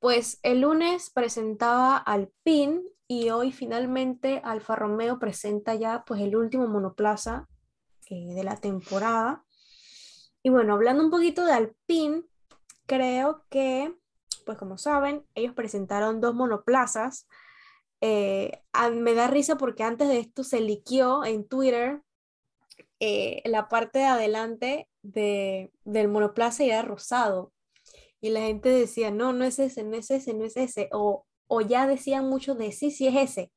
[0.00, 6.66] Pues el lunes presentaba Alpine y hoy finalmente Alfa Romeo presenta ya pues el último
[6.66, 7.46] monoplaza
[8.08, 9.44] eh, de la temporada.
[10.42, 12.22] Y bueno, hablando un poquito de Alpine,
[12.86, 13.94] creo que,
[14.46, 17.28] pues como saben, ellos presentaron dos monoplazas.
[18.00, 18.62] Eh,
[18.94, 22.00] me da risa porque antes de esto se liqueó en Twitter
[23.00, 27.52] eh, la parte de adelante de, del monoplaza y era rosado.
[28.20, 30.88] Y la gente decía, no, no es ese, no es ese, no es ese.
[30.92, 33.50] O, o ya decían muchos de sí, sí es ese.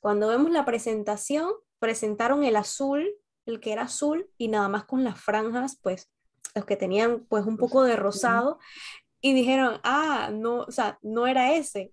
[0.00, 3.08] Cuando vemos la presentación, presentaron el azul,
[3.46, 6.10] el que era azul, y nada más con las franjas, pues
[6.54, 8.58] los que tenían pues un poco de rosado,
[9.20, 11.92] y dijeron, ah, no, o sea, no era ese.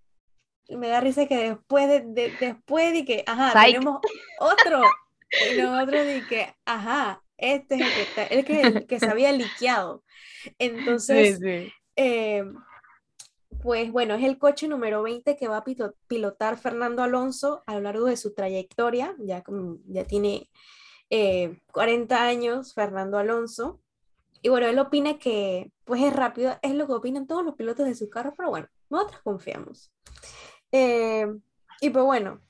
[0.67, 3.73] Y me da risa que después de, de- después de que, ajá, Psych.
[3.73, 3.99] tenemos
[4.39, 4.82] otro,
[5.52, 9.08] y nosotros de que, ajá, este es el que, está- el que, el que se
[9.10, 10.04] había liqueado.
[10.60, 11.39] Entonces,
[11.95, 12.43] eh,
[13.62, 15.63] pues bueno, es el coche número 20 que va a
[16.08, 19.15] pilotar Fernando Alonso a lo largo de su trayectoria.
[19.19, 19.43] Ya,
[19.86, 20.49] ya tiene
[21.10, 23.79] eh, 40 años Fernando Alonso.
[24.41, 27.86] Y bueno, él opina que pues es rápido, es lo que opinan todos los pilotos
[27.86, 29.93] de su carro, pero bueno, nosotros confiamos.
[30.73, 31.27] Eh,
[31.79, 32.41] y pues bueno,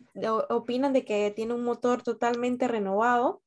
[0.49, 3.43] opinan de que tiene un motor totalmente renovado.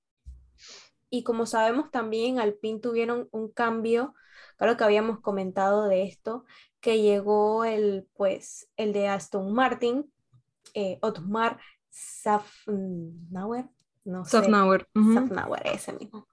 [1.11, 4.15] Y como sabemos también Alpine tuvieron un cambio,
[4.57, 6.45] claro que habíamos comentado de esto,
[6.81, 10.13] que llegó el, pues, el de Aston Martin,
[10.75, 11.59] eh, Otmar
[11.91, 13.67] Safnauer,
[14.05, 14.89] no sé, Safnauer.
[14.95, 15.15] ujú.
[15.15, 16.29] Safnauer, ese mismo.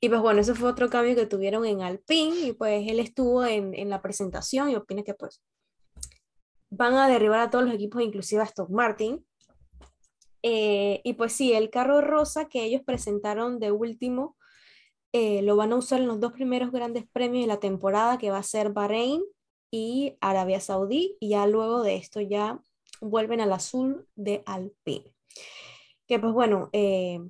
[0.00, 3.44] Y pues bueno, ese fue otro cambio que tuvieron en Alpine y pues él estuvo
[3.44, 5.42] en, en la presentación y opina que pues
[6.70, 9.24] van a derribar a todos los equipos, inclusive a Aston Martin.
[10.42, 14.36] Eh, y pues sí, el carro rosa que ellos presentaron de último
[15.12, 18.30] eh, lo van a usar en los dos primeros grandes premios de la temporada, que
[18.30, 19.22] va a ser Bahrein
[19.70, 22.60] y Arabia Saudí, y ya luego de esto ya
[23.00, 25.12] vuelven al azul de Alpine.
[26.06, 27.20] Que pues bueno, eh,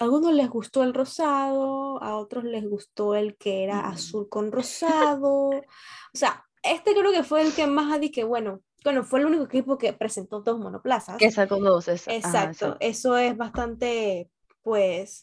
[0.00, 4.52] a algunos les gustó el rosado, a otros les gustó el que era azul con
[4.52, 5.50] rosado.
[6.12, 9.20] O sea, este creo que fue el que más ha dicho que bueno, bueno, fue
[9.20, 11.16] el único equipo que presentó dos monoplazas.
[11.18, 11.88] Que sacó dos.
[11.88, 14.30] es- ajá, Exacto, eso es bastante,
[14.62, 15.22] pues,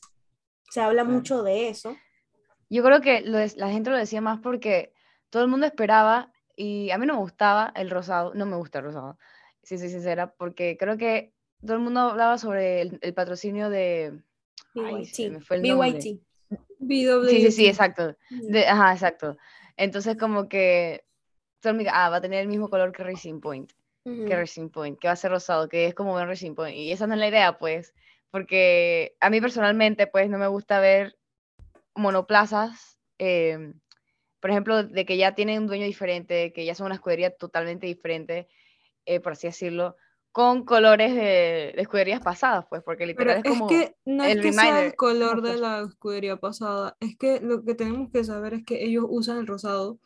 [0.69, 1.17] se habla Claro.
[1.17, 1.95] mucho de eso.
[2.69, 4.93] Yo creo que lo es- la gente lo decía más porque
[5.29, 8.79] todo el mundo esperaba y a mí no me gustaba el rosado, no me gusta
[8.79, 9.17] el rosado,
[9.63, 11.33] si soy sincera, porque creo que
[11.65, 14.21] todo el mundo hablaba sobre el, el patrocinio de...
[14.75, 15.41] Ay, se me BYT.
[15.45, 15.91] fue el nombre.
[15.93, 16.21] BYT.
[16.79, 17.29] BWT.
[17.29, 18.15] Sí, sí, sí, exacto.
[18.29, 19.37] De- ajá, exacto.
[19.75, 21.05] Entonces como que
[21.63, 23.71] ah, va a tener el mismo color que Racing Point,
[24.03, 24.35] que.
[24.35, 26.77] Racing Point, que va a ser rosado, que es como ver Racing Point.
[26.77, 27.93] Y esa no es la idea, pues,
[28.31, 31.17] porque a mí personalmente, pues, no me gusta ver
[31.95, 33.73] monoplazas, eh,
[34.39, 37.87] por ejemplo, de que ya tienen un dueño diferente, que ya son una escudería totalmente
[37.87, 38.47] diferente,
[39.05, 39.95] eh, por así decirlo,
[40.31, 43.67] con colores de, de escuderías pasadas, pues, porque Pero literal es es como...
[43.67, 47.73] que no es que sea el color de la escudería pasada, es que lo que
[47.73, 49.99] tenemos que saber es que ellos usan el rosado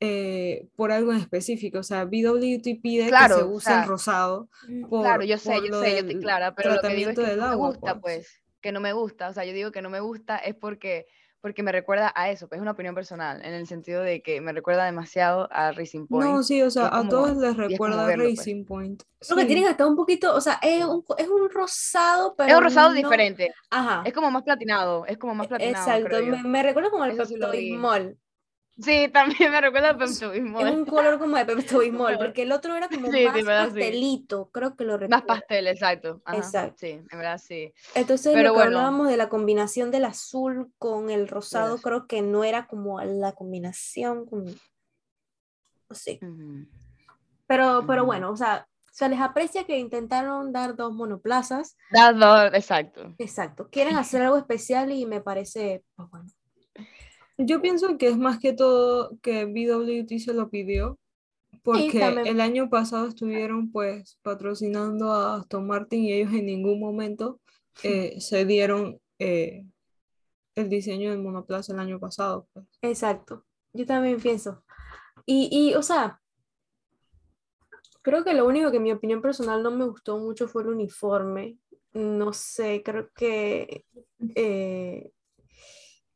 [0.00, 3.82] eh, por algo en específico, o sea, BWT pide Claro, que se o use sea,
[3.82, 4.48] el rosado
[4.90, 7.10] por, Claro, yo sé, por yo sé, yo estoy del clara, pero lo que digo
[7.10, 8.16] es tratamiento que del no me agua, gusta, pues.
[8.16, 11.06] pues, que no me gusta, o sea, yo digo que no me gusta es porque,
[11.40, 14.40] porque me recuerda a eso, pues es una opinión personal, en el sentido de que
[14.40, 16.30] me recuerda demasiado a Racing Point.
[16.30, 18.38] No, sí, o sea, es a como- todos les como recuerda verlo, pues.
[18.38, 19.02] Racing Point.
[19.20, 19.46] Creo que Sí.
[19.48, 22.88] tienen hasta un poquito, o sea, es un, es un rosado, pero Es un rosado
[22.90, 24.02] no- diferente, Ajá.
[24.04, 26.36] es como más platinado, es como más platinado, Exacto, creo yo.
[26.36, 27.40] me, me recuerda como al sí vi.
[27.40, 28.18] Pepto-Bismol.
[28.78, 32.74] Sí, también me recuerda a Pepto Es un color como de Pepto-Bismol, porque el otro
[32.76, 33.70] era como Sí, sí, más verdad, sí.
[33.70, 35.26] pastelito, creo que lo Más recuerdo.
[35.26, 36.20] pastel, exacto.
[36.24, 36.76] Ajá, Exacto.
[36.78, 37.72] Sí, en verdad sí.
[37.94, 38.76] Entonces, Pero lo que bueno.
[38.78, 43.32] hablábamos de la combinación del azul con el rosado, creo que no era como la
[43.32, 44.44] combinación, como...
[44.44, 46.20] no sé.
[47.46, 51.76] Pero, pero bueno, o sea, se les aprecia que intentaron dar dos monoplazas.
[51.90, 53.14] Das dos, exacto.
[53.18, 53.68] Exacto.
[53.70, 56.28] Quieren hacer algo especial y me parece, pues bueno.
[57.38, 60.98] Yo pienso que es más que todo que BWT se lo pidió,
[61.62, 67.40] porque el año pasado estuvieron pues patrocinando a Aston Martin y ellos en ningún momento
[67.82, 69.64] eh, se dieron eh,
[70.54, 72.48] el diseño del monoplaza el año pasado.
[72.52, 72.66] pues.
[72.82, 73.44] Exacto.
[73.72, 74.64] Yo también pienso.
[75.26, 76.20] Y, y, o sea,
[78.02, 80.68] creo que lo único que en mi opinión personal no me gustó mucho fue el
[80.68, 81.58] uniforme.
[81.92, 83.84] No sé, creo que,
[84.34, 85.10] eh,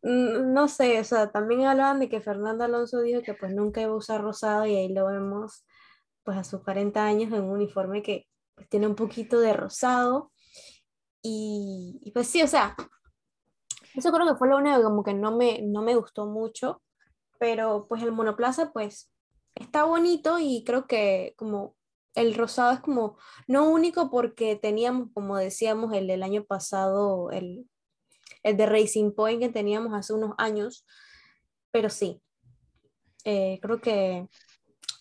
[0.02, 3.92] no sé, o sea, también hablaban de que Fernando Alonso dijo que pues nunca iba
[3.92, 5.66] a usar rosado y ahí lo vemos
[6.22, 10.32] pues a sus 40 años en un uniforme que pues, tiene un poquito de rosado.
[11.22, 12.74] Y, y, pues sí, o sea,
[13.94, 16.82] eso creo que fue lo único como que no me, no me gustó mucho,
[17.38, 19.12] pero pues el monoplaza pues
[19.54, 21.76] está bonito y creo que como
[22.14, 27.68] el rosado es como no único porque teníamos, como decíamos, el del año pasado, el,
[28.42, 30.86] el de Racing Point que teníamos hace unos años,
[31.70, 32.22] pero sí,
[33.24, 34.28] eh, creo que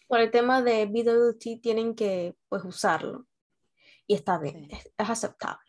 [0.08, 3.28] por el tema de BWT tienen que pues usarlo
[4.08, 4.70] y está bien, Sí.
[4.72, 5.60] es, es aceptable.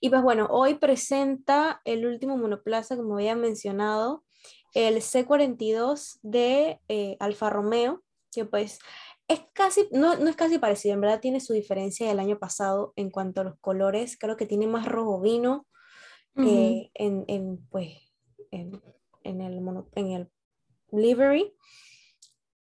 [0.00, 4.24] Y pues bueno, hoy presenta el último monoplaza, como había mencionado,
[4.74, 8.78] el C42 de eh, Alfa Romeo, que pues
[9.28, 12.92] es casi, no, no es casi parecido, en verdad tiene su diferencia del año pasado
[12.96, 15.66] en cuanto a los colores, creo que tiene más rojo vino
[16.46, 17.88] eh, en, en, pues,
[18.50, 18.80] en,
[19.24, 19.60] en el
[19.94, 20.28] en el
[20.92, 21.52] livery.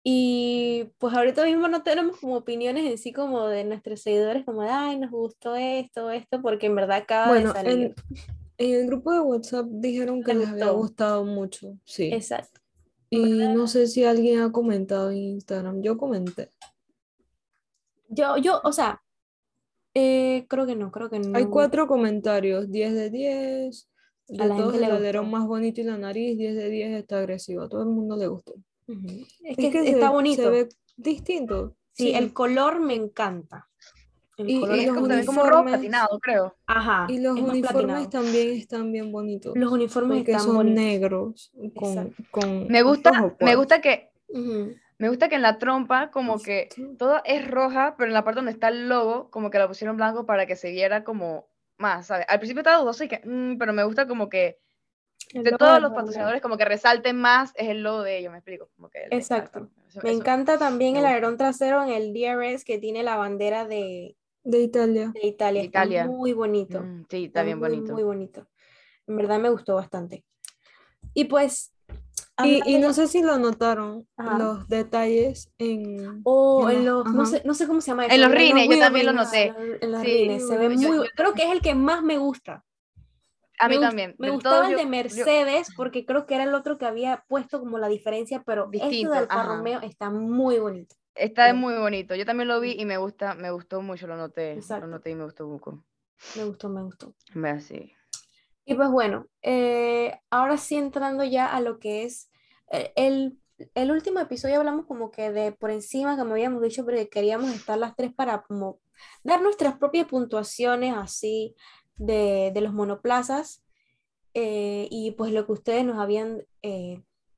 [0.04, 4.62] Y pues ahorita mismo no tenemos como opiniones en sí como de nuestros seguidores, como
[4.62, 7.72] de, ay, nos gustó esto, esto, porque en verdad acaba Bueno, de salir.
[7.78, 7.94] en,
[8.56, 12.10] en el grupo de WhatsApp dijeron que Les les había gustado mucho, sí.
[12.12, 12.60] Exacto.
[13.10, 16.50] Y no sé si alguien ha comentado en Instagram, yo comenté.
[18.08, 19.02] Yo, yo, o sea,
[19.98, 21.36] eh, creo que no, creo que no.
[21.36, 23.88] Hay cuatro comentarios, 10 de 10,
[24.30, 26.90] A de la todos el le alerón más bonito y la nariz, 10 de 10
[26.98, 28.54] está agresivo, a todo el mundo le gustó.
[28.86, 29.06] Ujú.
[29.08, 30.50] Es Es que, que se- está se bonito.
[30.50, 31.74] ve distinto.
[31.92, 33.66] Sí, el color me encanta.
[34.36, 36.54] El Y- color y es como, también como rojo uniformes- platinado, creo.
[36.66, 38.08] Ajá, Y los uniformes platinado.
[38.08, 39.52] también están bien bonitos.
[39.56, 40.80] Los uniformes porque están son bonitos.
[40.84, 43.56] negros con, con Me gusta, rojo, me pues.
[43.56, 44.74] gusta que, Ujú.
[44.98, 46.68] Me gusta que en la trompa como que
[46.98, 49.96] todo es roja, pero en la parte donde está el logo como que la pusieron
[49.96, 52.26] blanco para que se viera como más, ¿sabes?
[52.28, 54.58] Al principio estaba dudoso y que, mm, pero me gusta como que
[55.32, 58.38] de logo todos los patrocinadores como que resalten más es el logo de ellos, me
[58.38, 58.70] explico.
[58.76, 59.68] Como que el- Exacto.
[59.88, 63.64] Eso- Me eso- encanta también el alerón trasero en el DRS que tiene la bandera
[63.66, 65.12] de, De Italia.
[65.14, 65.60] de Italia.
[65.60, 66.06] De Está Italia.
[66.06, 66.80] muy bonito.
[66.80, 67.92] Mm, sí, Está está bien muy, bonito.
[67.92, 68.48] Muy bonito.
[69.06, 70.24] En verdad me gustó bastante.
[71.14, 71.72] Y pues.
[72.44, 74.38] Y, y no sé si lo notaron, Ajá.
[74.38, 76.20] los detalles en...
[76.24, 78.30] O en en las- los, no sé, no sé cómo se llama En eso, los
[78.32, 79.46] rines, yo también lo noté.
[79.48, 82.02] en los- en Sí, rines, se ve muy, yo creo que es el que más
[82.02, 82.64] me gusta.
[83.60, 84.14] A Me mí gust- también.
[84.18, 87.24] Me gustaba el de yo- yo- Mercedes porque creo que era el otro que había
[87.26, 89.56] puesto como la diferencia, pero este Distinto, de Alfa ajá.
[89.56, 90.94] Romeo está muy bonito.
[91.16, 91.56] Está Bien.
[91.56, 92.14] muy bonito.
[92.14, 94.52] Yo también lo vi y me gusta, me gustó mucho, lo noté.
[94.52, 94.86] Exacto.
[94.86, 95.84] Lo noté y me gustó mucho.
[96.36, 97.12] Me gustó, me gustó.
[97.34, 97.92] Ve así.
[98.68, 102.30] Y pues bueno, eh, ahora sí entrando ya a lo que es
[102.70, 103.38] eh, el,
[103.74, 107.50] el último episodio hablamos como que de por encima, como habíamos dicho, pero que queríamos
[107.54, 108.44] estar las tres para
[109.24, 111.56] dar nuestras propias puntuaciones así
[111.96, 113.64] de, de los monoplazas
[114.34, 116.44] eh, y pues lo que ustedes nos habían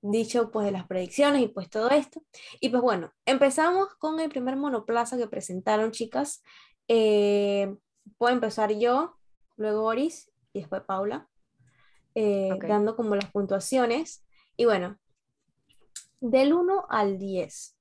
[0.03, 2.25] dicho pues de las predicciones y pues todo esto.
[2.61, 6.43] Y pues bueno, empezamos con el primer monoplaza que presentaron chicas.
[6.89, 9.17] Puedo empezar yo,
[9.57, 11.29] luego Oris y después Paula,
[12.15, 14.25] eh, dando como las puntuaciones.
[14.57, 14.99] Y bueno,
[16.21, 17.77] del 1 al 10,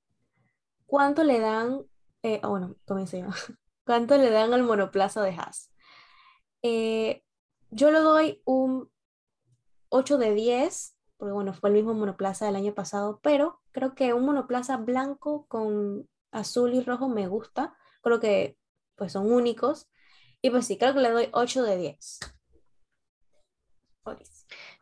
[0.86, 1.84] ¿cuánto le dan?
[2.22, 3.26] eh, ah, bueno, comienzo yo.
[3.84, 5.72] ¿Cuánto le dan al monoplaza de Haas?
[6.62, 7.22] Eh,
[7.70, 8.90] yo le doy un
[9.88, 14.14] 8 de 10, porque bueno, fue el mismo monoplaza del año pasado, pero creo que
[14.14, 17.74] un monoplaza blanco con azul y rojo me gusta.
[18.02, 18.56] Creo que
[18.96, 19.88] pues son únicos.
[20.42, 22.20] Y pues sí, creo que le doy 8 de 10.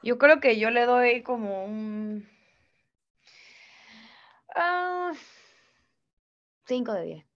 [0.02, 2.28] Yo creo que yo le doy como un.
[4.54, 5.12] ah,
[6.66, 7.26] 5 de 10.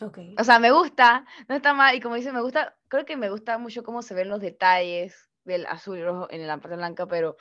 [0.00, 0.18] Ok.
[0.38, 1.94] O sea, me gusta, no está mal.
[1.94, 5.30] Y como dice, me gusta, creo que me gusta mucho cómo se ven los detalles
[5.44, 7.36] del azul y rojo en la parte blanca, pero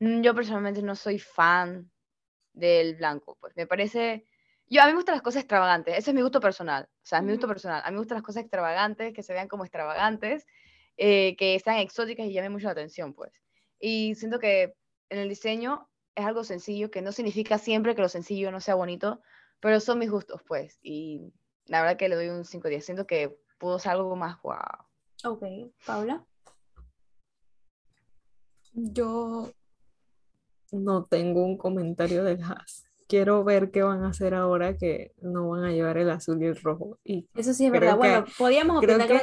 [0.00, 1.90] mm, yo personalmente no soy fan
[2.52, 3.36] del blanco.
[3.40, 4.26] Pues me parece.
[4.66, 5.96] Yo, a mí me gustan las cosas extravagantes.
[5.96, 6.84] Ese es mi gusto personal.
[6.84, 7.82] O sea, es mi gusto personal.
[7.84, 10.46] A mí me gustan las cosas extravagantes, que se vean como extravagantes,
[10.96, 13.32] eh, que sean exóticas y llamen mucho la atención, pues.
[13.78, 14.74] Y siento que
[15.10, 18.74] en el diseño es algo sencillo, que no significa siempre que lo sencillo no sea
[18.76, 19.20] bonito,
[19.60, 20.78] pero son mis gustos, pues.
[20.82, 21.32] Y
[21.66, 22.84] la verdad que le doy un 5 de 10.
[22.84, 24.54] Siento que pudo ser algo más wow.
[25.24, 25.42] Ok.
[25.86, 26.24] Paula.
[28.72, 29.50] Yo
[30.72, 32.84] no tengo un comentario del Haas.
[33.06, 36.46] Quiero ver qué van a hacer ahora que no van a llevar el azul y
[36.46, 36.98] el rojo.
[37.04, 37.92] Y Eso sí es verdad.
[37.92, 39.20] que- Bueno, podíamos opinar que que-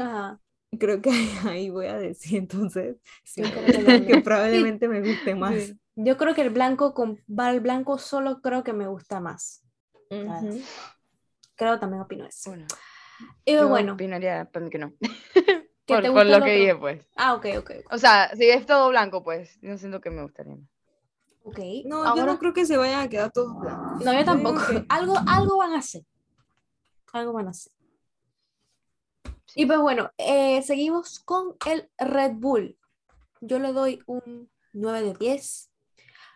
[0.80, 1.11] creo que
[1.47, 5.74] ahí voy a decir entonces sí, que que probablemente me guste más.
[5.95, 9.63] Yo creo que el blanco con va el blanco solo creo que me gusta más.
[10.09, 10.61] Ujú.
[11.55, 12.49] Creo también opino eso.
[12.49, 12.65] Bueno,
[13.45, 14.93] Y yo bueno, opinaría para mí que no.
[15.01, 17.05] ¿qué por, te por lo que dije, pues.
[17.15, 17.72] Ah, ok, ok.
[17.91, 20.57] O sea, si es todo blanco, pues, no siento que me gustaría.
[21.43, 21.59] Ok.
[21.86, 24.01] No, yo no creo que se vayan a quedar todos blancos.
[24.01, 24.61] no, yo tampoco.
[24.65, 26.03] que- Algo, algo van a hacer.
[27.13, 27.74] Algo van a hacer.
[29.56, 32.78] Y pues bueno, eh, seguimos con el Red Bull.
[33.41, 35.72] Yo le doy un 9 de 10.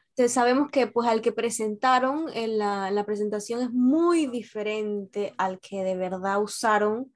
[0.09, 5.59] Entonces, sabemos que pues al que presentaron en la, la presentación es muy diferente al
[5.59, 7.13] que de verdad usaron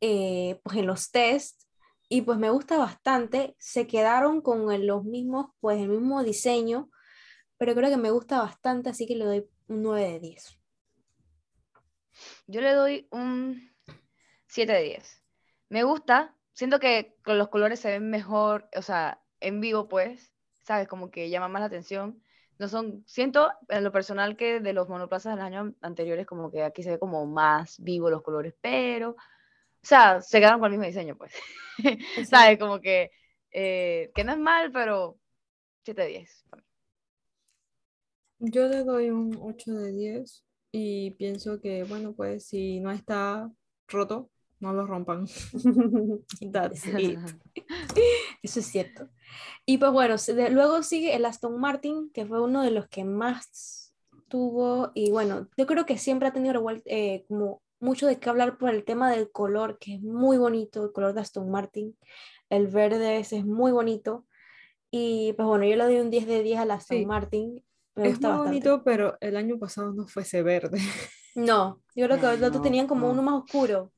[0.00, 1.66] eh, pues en los tests
[2.08, 3.56] y pues me gusta bastante.
[3.58, 6.90] Se quedaron con los mismos, pues el mismo diseño,
[7.58, 10.58] pero creo que me gusta bastante, así que le doy un 9 de 10.
[12.46, 13.74] Yo le doy un
[14.46, 15.25] 7 de 10.
[15.68, 20.32] Me gusta, siento que con los colores se ven mejor, o sea, en vivo, pues,
[20.62, 20.88] ¿sabes?
[20.88, 22.22] Como que llama más la atención.
[22.58, 26.62] No son, siento en lo personal que de los monoplazas del año anteriores, como que
[26.62, 29.16] aquí se ve como más vivo los colores, pero, o
[29.82, 31.32] sea, se quedaron con el mismo diseño, pues.
[32.30, 32.58] ¿Sabes?
[32.58, 33.10] Como que,
[33.50, 35.18] eh, que no es mal, pero
[35.84, 36.44] 7 de 10.
[36.48, 36.68] para mí.
[38.38, 43.50] Yo le doy un 8 de 10 y pienso que, bueno, pues si no está
[43.88, 44.30] roto,
[44.60, 45.26] no lo rompan.
[46.52, 47.18] That's it.
[48.42, 49.08] Eso es cierto.
[49.64, 50.16] Y pues bueno,
[50.50, 53.94] luego sigue el Aston Martin, que fue uno de los que más
[54.28, 54.92] tuvo.
[54.94, 58.70] Y bueno, yo creo que siempre ha tenido eh, como mucho de qué hablar por
[58.70, 61.96] el tema del color, que es muy bonito, el color de Aston Martin.
[62.48, 64.26] El verde ese es muy bonito.
[64.90, 67.06] Y pues bueno, yo le doy un 10 de 10 al Aston Sí.
[67.06, 67.62] Martin.
[67.96, 68.38] Me Es muy bastante.
[68.38, 70.78] bonito, pero el año pasado no fuese verde.
[71.34, 73.12] No, yo creo que No, los otros no, tenían como no.
[73.12, 73.92] uno más oscuro.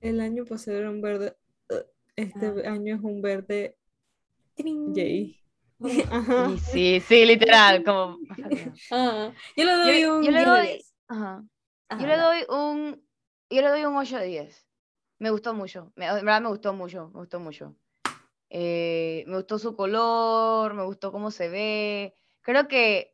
[0.00, 1.36] El año pasado era un verde.
[1.70, 1.74] uh,
[2.16, 2.72] Este Ah.
[2.72, 3.76] año es un verde.
[4.54, 4.94] ¡Trin!
[4.94, 5.36] Yay.
[6.10, 6.50] Ajá.
[6.54, 8.18] Y sí, sí, literal, como...
[8.90, 10.94] Ah, yo le doy Yo- un yo le 10 de doy- 10.
[11.08, 11.44] Ajá.
[11.88, 13.02] Ajá, Yo le doy un,
[13.50, 14.66] yo le doy un 8 de 10.
[15.18, 15.92] Me gustó mucho.
[15.96, 17.08] Me, en verdad me gustó mucho.
[17.08, 17.74] Me gustó mucho.
[18.48, 22.14] Eh, me gustó su color, me gustó cómo se ve.
[22.42, 23.12] Creo que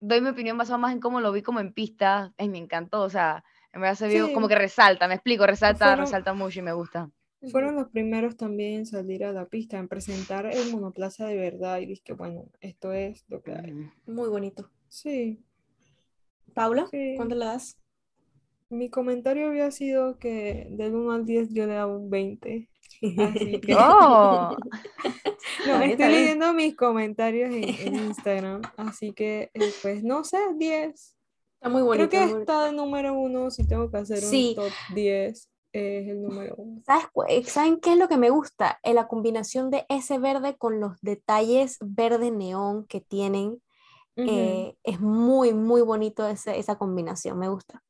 [0.00, 2.32] doy mi opinión basada más en cómo lo vi como en pista.
[2.38, 3.00] Ay, me encantó.
[3.02, 3.42] O sea,
[3.72, 6.72] en verdad se vio como que resalta, me explico, resalta, Fueron- resalta mucho y me
[6.72, 7.10] gusta.
[7.50, 11.80] Fueron los primeros también en salir a la pista, en presentar el monoplaza de verdad.
[11.80, 13.72] Y dije, bueno, esto es lo que hay.
[13.72, 13.90] Ujú.
[14.06, 14.70] Muy bonito.
[14.88, 15.42] Sí.
[16.54, 17.14] Paula, Sí.
[17.16, 17.78] ¿cuánto le das?
[18.70, 22.68] Mi comentario había sido que del 1 al 10 yo le daba un 20.
[23.18, 24.56] Así que Oh,
[25.66, 26.10] no, estoy bien.
[26.12, 28.62] leyendo mis comentarios en, en Instagram.
[28.76, 31.16] Así que, eh, pues, no sé, 10.
[31.62, 32.08] Está muy bonito.
[32.08, 34.56] Creo que muy- está de número uno, si tengo que hacer Sí.
[34.58, 36.82] un top 10, es el número uno.
[36.84, 38.80] ¿Sabes, eh, ¿Saben qué es lo que me gusta?
[38.82, 43.62] Eh, la combinación de ese verde con los detalles verde neón que tienen.
[44.16, 47.82] Eh, es muy, muy bonito ese- esa combinación, me gusta.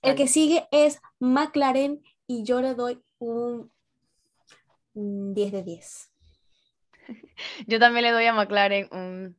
[0.00, 0.14] El Vale.
[0.14, 3.70] que sigue es McLaren y yo le doy un
[4.94, 6.10] un 10 de 10.
[7.68, 9.36] Yo también le doy a McLaren un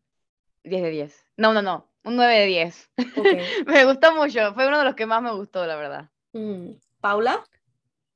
[0.63, 1.25] 10 de 10.
[1.35, 2.89] No, no, no, un 9 de 10.
[3.17, 3.27] Ok.
[3.67, 6.09] me gustó mucho, fue uno de los que más me gustó, la verdad.
[6.33, 6.71] Mm,
[7.01, 7.43] ¿Paula?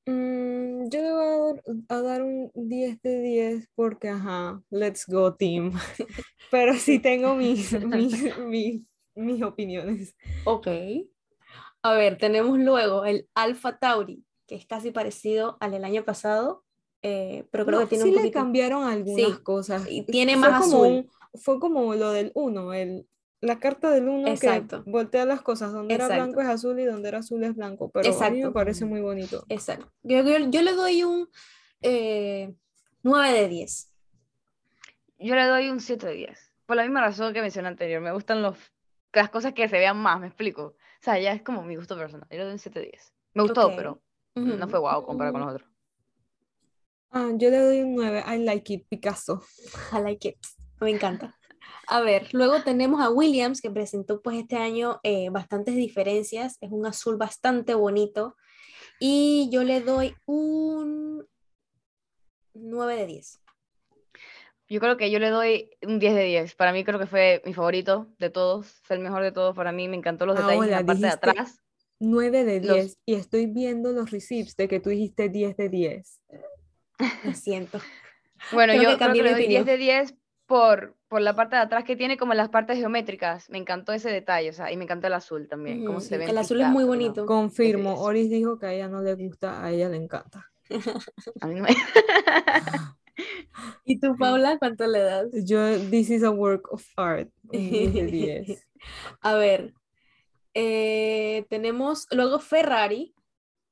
[0.06, 5.06] Mm, yo le voy a dar, a dar un 10 de 10 porque, ajá, let's
[5.08, 5.72] go team.
[6.52, 8.82] Pero sí tengo mis, mis, mis,
[9.16, 10.16] mis opiniones.
[10.46, 10.68] Ok.
[11.82, 16.64] A ver, tenemos luego el Alpha Tauri, que es casi parecido al del año pasado,
[17.02, 18.40] eh, pero creo No, que tiene sí un le poquito...
[18.40, 19.86] cambiaron algunas Sí, cosas.
[19.90, 20.88] y tiene Fue más como azul.
[20.88, 21.10] un-
[21.42, 23.08] fue como lo del 1, el,
[23.44, 24.84] la carta del 1 que Exacto.
[24.86, 26.24] voltea las cosas, donde era Exacto.
[26.24, 28.54] blanco es azul y donde era azul es blanco, pero a mí me Exacto.
[28.54, 29.46] parece muy bonito.
[29.50, 29.92] Exacto.
[30.04, 31.30] Yo, yo- yo le doy un
[31.82, 32.54] eh,
[33.04, 33.92] 9 de 10.
[35.20, 36.52] Yo le doy un 7 de 10.
[36.66, 38.02] Por la misma razón que mencioné anterior.
[38.02, 38.58] Me gustan los,
[39.12, 40.64] las cosas que se vean más, me explico.
[40.64, 42.28] O sea, ya es como mi gusto personal.
[42.32, 43.14] Yo le doy un 7 de 10.
[43.34, 43.74] Me gustó, Ok.
[43.76, 44.02] pero
[44.36, 45.70] no fue guau comparado con los otros.
[47.12, 49.44] Ah, yo le doy un 9, I like it, Picasso.
[49.92, 50.38] I like it.
[50.80, 51.38] Me encanta.
[51.88, 56.58] A ver, luego tenemos a Williams que presentó pues este año eh, bastantes diferencias.
[56.62, 58.36] Es un azul bastante bonito.
[59.00, 61.28] Y yo le doy un
[62.54, 63.40] 9 de 10.
[64.70, 66.56] Yo creo que yo le doy un 10 de 10.
[66.56, 68.68] Para mí creo que fue mi favorito de todos.
[68.84, 69.56] Fue el mejor de todos.
[69.56, 71.60] Para mí me encantó los detalles en la parte de atrás.
[72.00, 75.70] 9 de Los- 10 y estoy viendo los receipts de que tú dijiste 10 de
[75.70, 76.20] 10.
[77.24, 77.80] Lo siento.
[78.52, 79.66] Bueno, Creo yo que creo que le doy 10 opinión.
[79.66, 80.16] de 10
[80.46, 83.48] por, por la parte de atrás que tiene como las partes geométricas.
[83.52, 86.18] Me encantó ese detalle, o sea, y me encantó el azul también, cómo Ujú, se
[86.18, 86.26] ve.
[86.26, 87.28] el azul es muy bonito.
[87.28, 88.02] Confirmo.
[88.02, 90.50] Oris dijo que a ella no le gusta, a ella le encanta.
[91.40, 91.70] A mí no me-
[93.86, 95.28] ¿Y tú, Paula, cuánto le das?
[95.46, 97.30] Yo, this is a work of art.
[97.44, 98.68] un 10 de 10.
[99.22, 99.72] A ver,
[100.56, 103.14] eh, tenemos luego Ferrari.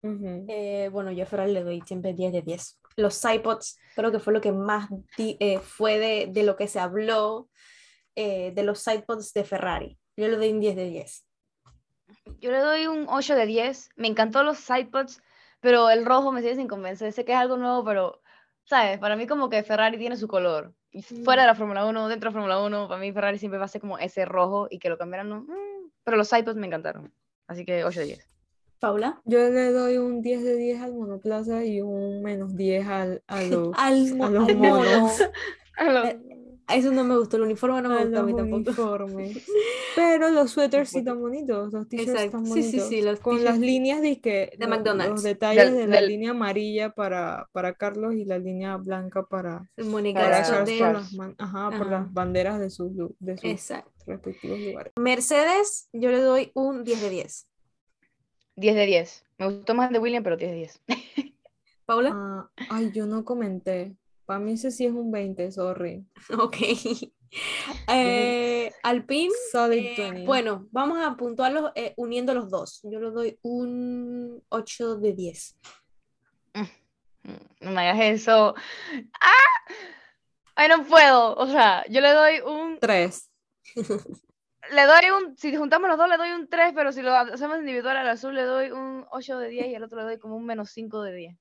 [0.04, 2.78] Eh, bueno, yo a Ferrari le doy siempre 10 de 10.
[2.96, 6.68] Los iPods creo que fue lo que más di- eh, fue de, de lo que
[6.68, 7.50] se habló
[8.16, 9.98] eh, de los iPods de Ferrari.
[10.18, 11.26] Yo le doy un 10 de 10.
[12.40, 13.90] Yo le doy un 8 de 10.
[13.96, 15.22] Me encantó los iPods,
[15.60, 17.12] pero el rojo me sigue sin convencer.
[17.14, 18.22] Sé que es algo nuevo, pero,
[18.66, 19.00] ¿sabes?
[19.00, 20.74] Para mí como que Ferrari tiene su color.
[20.92, 23.58] Y fuera de la Fórmula 1, dentro de la Fórmula 1, para mí Ferrari siempre
[23.60, 25.42] va a ser como ese rojo y que lo cambiaran, no.
[25.42, 27.14] mm, Pero los iPods me encantaron.
[27.48, 28.28] Así que 8 de 10.
[28.82, 29.22] Paula.
[29.26, 33.42] Yo le doy un 10 de 10 al monoplaza y un menos 10 al, a
[33.44, 34.76] los, Al, mo- a los al mono.
[34.76, 35.22] monos.
[35.84, 36.20] Eh,
[36.78, 39.08] Eso no me gustó, el uniforme no me a gustó a mí los tampoco.
[39.96, 42.38] Pero los suéteres sí están bonitos, los t-shirts Exacto.
[42.38, 42.90] están Sí, sí, bonitos.
[42.90, 45.12] sí, los Con las líneas de que de lo- McDonald's.
[45.12, 49.24] Los detalles Del- de la del- línea amarilla para, para Carlos y la línea blanca
[49.24, 50.78] para, El para Charles de...
[50.80, 51.90] por las, man- ajá, por Ajá.
[51.90, 53.92] las banderas de sus, de sus Exacto.
[54.06, 54.94] respectivos lugares.
[55.00, 57.48] Mercedes, yo le doy un 10 de 10.
[58.62, 59.26] 10 de 10.
[59.40, 60.82] Me gustó más el de William, pero 10 de 10.
[61.86, 62.12] Paula.
[62.14, 63.96] Ah, ay, yo no comenté.
[64.26, 66.06] Para mí ese sí es un 20, sorry.
[66.40, 66.58] Ok.
[67.88, 69.32] Eh, Alpine.
[69.54, 70.26] Solid eh, 20.
[70.26, 72.82] bueno, vamos a puntuarlos eh, uniendo los dos.
[72.84, 75.58] Yo le doy un 8 de 10.
[76.54, 76.64] Mm,
[77.62, 78.54] No me hagas eso.
[79.22, 79.74] ¡Ah!
[80.56, 81.36] Ay, no puedo.
[81.36, 83.32] O sea, yo le doy un 3.
[84.72, 87.60] Le doy un, si juntamos los dos le doy un 3, pero si lo hacemos
[87.60, 90.36] individual al azul le doy un 8 de 10 y al otro le doy como
[90.36, 91.38] un menos 5 de 10.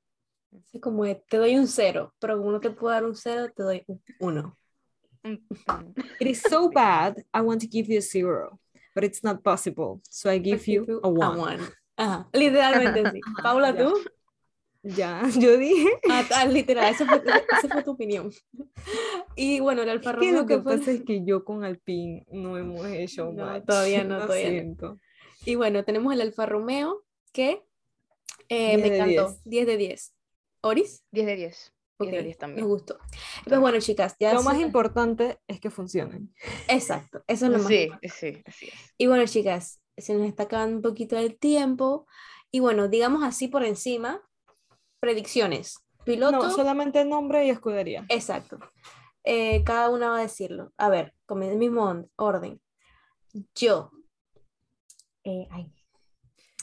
[0.64, 3.62] Así como te doy un 0, pero como no te puedo dar un 0, te
[3.62, 4.56] doy un 1.
[6.18, 8.58] It is so bad, I want to give you a zero,
[8.94, 10.00] but it's not possible.
[10.08, 11.60] So I give you a one.
[11.96, 13.20] Ajá, literalmente sí.
[13.42, 13.76] Paula.
[13.76, 13.94] ¿tú?
[14.82, 17.22] Ya, yo dije Ah, ah, literal, esa fue,
[17.58, 18.30] esa fue tu opinión.
[19.36, 21.64] Y bueno, el Alfa que Romeo lo que que fue- pasa es que yo con
[21.64, 23.66] Alpine no hemos hecho No, match.
[23.66, 24.50] todavía no, Lo todavía no.
[24.52, 24.98] siento.
[25.44, 27.62] Y bueno, tenemos el Alfa Romeo que
[28.48, 29.28] eh, 10 me encantó.
[29.28, 29.42] 10.
[29.44, 30.14] 10 de 10.
[30.62, 31.04] ¿Oris?
[31.12, 31.72] 10 de 10.
[31.98, 32.66] 10 de Ok, 10 Me también.
[32.66, 32.98] gustó.
[33.46, 36.34] Pues bueno, chicas, ya Lo más importante es que funcionen.
[36.68, 38.08] Exacto, eso es lo más Sí, importante.
[38.08, 38.74] sí, así es.
[38.96, 42.06] Y bueno, chicas, se nos está acabando un poquito el tiempo.
[42.50, 44.22] Y bueno, digamos así por encima,
[45.00, 45.78] predicciones.
[46.04, 46.38] Piloto.
[46.38, 48.04] No, solamente nombre y escudería.
[48.08, 48.58] Exacto.
[49.24, 50.72] Eh, cada una va a decirlo.
[50.78, 52.60] A ver, con el mismo orden.
[53.54, 53.90] Yo.
[55.24, 55.72] eh, ay,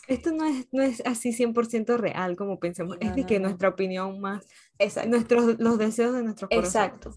[0.08, 2.98] Esto no es, no es así 100% real como pensemos.
[3.00, 3.48] No, es de no, que no.
[3.48, 4.46] nuestra opinión más,
[4.80, 5.10] exacto.
[5.10, 6.76] nuestros, los deseos de nuestros corazones.
[6.96, 7.14] Exacto.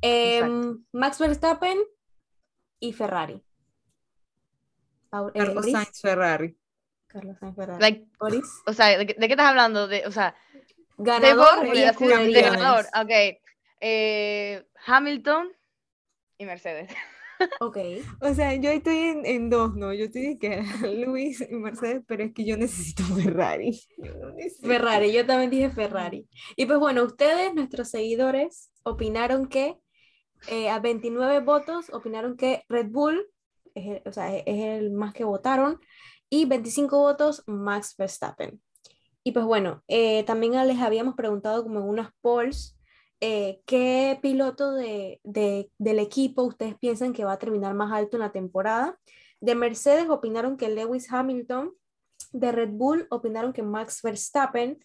[0.00, 1.78] Em, Max Verstappen
[2.80, 3.34] y Ferrari.
[3.34, 5.72] Eh, Carlos Oris.
[5.72, 6.56] Sainz Ferrari.
[7.06, 7.80] Carlos Sainz Ferrari.
[7.80, 8.44] Like, Oris.
[8.66, 9.86] o sea, ¿de, qué- estás hablando?
[9.88, 10.34] De, o sea,
[10.96, 12.86] Ganador y ganador.
[13.00, 13.10] Ok.
[13.80, 15.48] Eh, Hamilton
[16.38, 16.90] y Mercedes.
[17.60, 17.78] Ok.
[18.20, 19.92] O sea, yo estoy en, en dos, ¿no?
[19.92, 20.62] Yo estoy que
[21.06, 23.78] Luis y Mercedes, pero es que yo necesito Ferrari.
[23.98, 26.28] Yo no necesito- Ferrari, yo también dije Ferrari.
[26.54, 29.76] Y pues bueno, ustedes, nuestros seguidores, opinaron que
[30.46, 33.26] eh, a 29 votos opinaron que Red Bull
[33.74, 35.80] es el, o sea, es el más que votaron
[36.30, 38.62] y 25 votos Max Verstappen.
[39.24, 42.78] Y pues bueno, eh, también les habíamos preguntado como en unas polls
[43.20, 48.16] eh, qué piloto de, de- del equipo ustedes piensan que va a terminar más alto
[48.16, 48.98] en la temporada.
[49.40, 51.72] De Mercedes opinaron que Lewis Hamilton,
[52.32, 54.84] de Red Bull opinaron que Max Verstappen,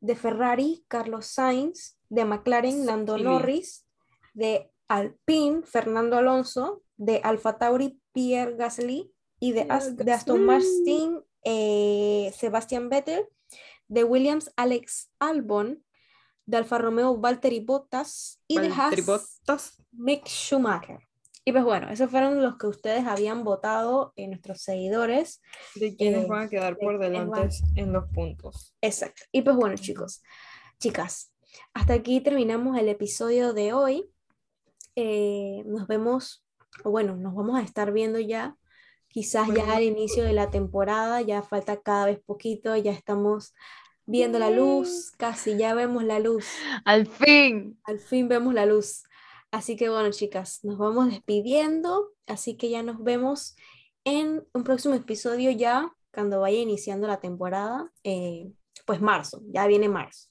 [0.00, 3.22] de Ferrari Carlos Sainz, de McLaren Lando Sí.
[3.22, 3.86] Norris,
[4.34, 11.20] de Alpine Fernando Alonso, de Alfa Tauri Pierre Gasly y de, As- de Aston Martin
[11.44, 13.26] eh, Sebastian Vettel,
[13.88, 15.84] de Williams Alex Albon,
[16.46, 19.82] de Alfa Romeo Valtteri Bottas y de Haas Bottas.
[19.92, 21.00] Mick Schumacher.
[21.44, 25.40] Y pues bueno, esos fueron los que ustedes habían votado en nuestros seguidores.
[25.76, 28.74] ¿De quiénes Eh, van a quedar de por delante van- en los puntos?
[28.80, 29.22] Exacto.
[29.30, 30.22] Y pues bueno, chicos,
[30.80, 31.32] chicas,
[31.72, 34.10] hasta aquí terminamos el episodio de hoy.
[34.96, 36.44] Eh, nos vemos,
[36.84, 38.56] o bueno, nos vamos a estar viendo ya,
[39.16, 43.54] quizás ya al inicio de la temporada, ya falta cada vez poquito, ya estamos
[44.04, 46.44] viendo la luz, casi ya vemos la luz.
[46.84, 47.80] Al fin.
[47.84, 49.04] Al fin vemos la luz.
[49.50, 52.10] Así que bueno, chicas, nos vamos despidiendo.
[52.26, 53.56] Así que ya nos vemos
[54.04, 57.90] en un próximo episodio ya, cuando vaya iniciando la temporada.
[58.04, 58.52] eh,
[58.84, 60.28] pues marzo, ya viene marzo.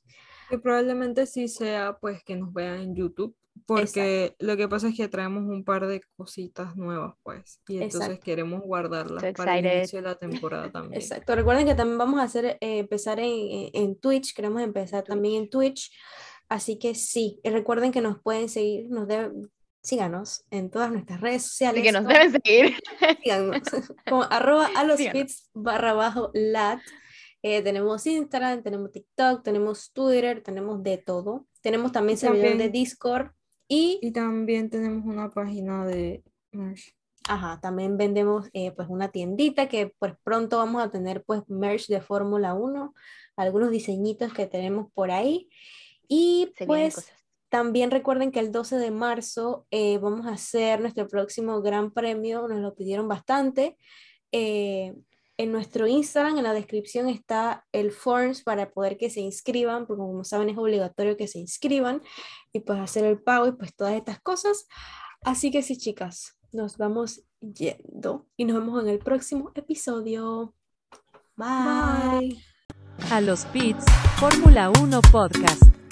[0.47, 3.36] Que probablemente sí sea pues que nos vean en YouTube,
[3.66, 8.01] porque lo que pasa es que traemos un par de cositas nuevas pues, y entonces
[8.01, 8.24] Exacto.
[8.24, 11.01] queremos guardarlas para el inicio de la temporada también.
[11.01, 11.36] Exacto.
[11.36, 15.49] Recuerden que también vamos a hacer, eh, empezar en, en- Twitch, queremos empezar también en
[15.49, 15.91] Twitch.
[16.47, 19.49] Así que sí, y recuerden que nos pueden seguir, nos deben,
[19.82, 21.82] síganos en todas nuestras redes sociales.
[21.82, 22.76] Que nos deben seguir.
[23.24, 23.62] síganos,
[24.08, 26.82] como arroba a los feeds barra bajo lat.
[27.41, 31.47] Eh, tenemos Instagram, tenemos TikTok, tenemos Twitter, tenemos de todo.
[31.62, 33.32] Tenemos también servidor de Discord
[33.68, 36.95] y, Y también tenemos una página de merch.
[37.28, 41.88] ajá, también vendemos eh, pues una tiendita que pues pronto vamos a tener pues merch
[41.88, 42.93] de Fórmula 1,
[43.36, 45.49] algunos diseñitos que tenemos por ahí.
[46.07, 47.11] Y Se pues
[47.49, 52.47] también recuerden que el 12 de marzo eh, vamos a hacer nuestro próximo gran premio,
[52.47, 53.78] nos lo pidieron bastante.
[54.32, 54.93] Eh,
[55.38, 60.01] en nuestro Instagram, en la descripción está el forms para poder que se inscriban, porque
[60.01, 62.01] como saben es obligatorio que se inscriban
[62.53, 64.67] y pues hacer el pago y pues todas estas cosas.
[65.21, 70.53] Así que sí, chicas, nos vamos yendo y nos vemos en el próximo episodio.
[71.36, 72.41] Bye.
[73.11, 73.83] A los pits,
[74.17, 75.84] Fórmula 1 Podcast.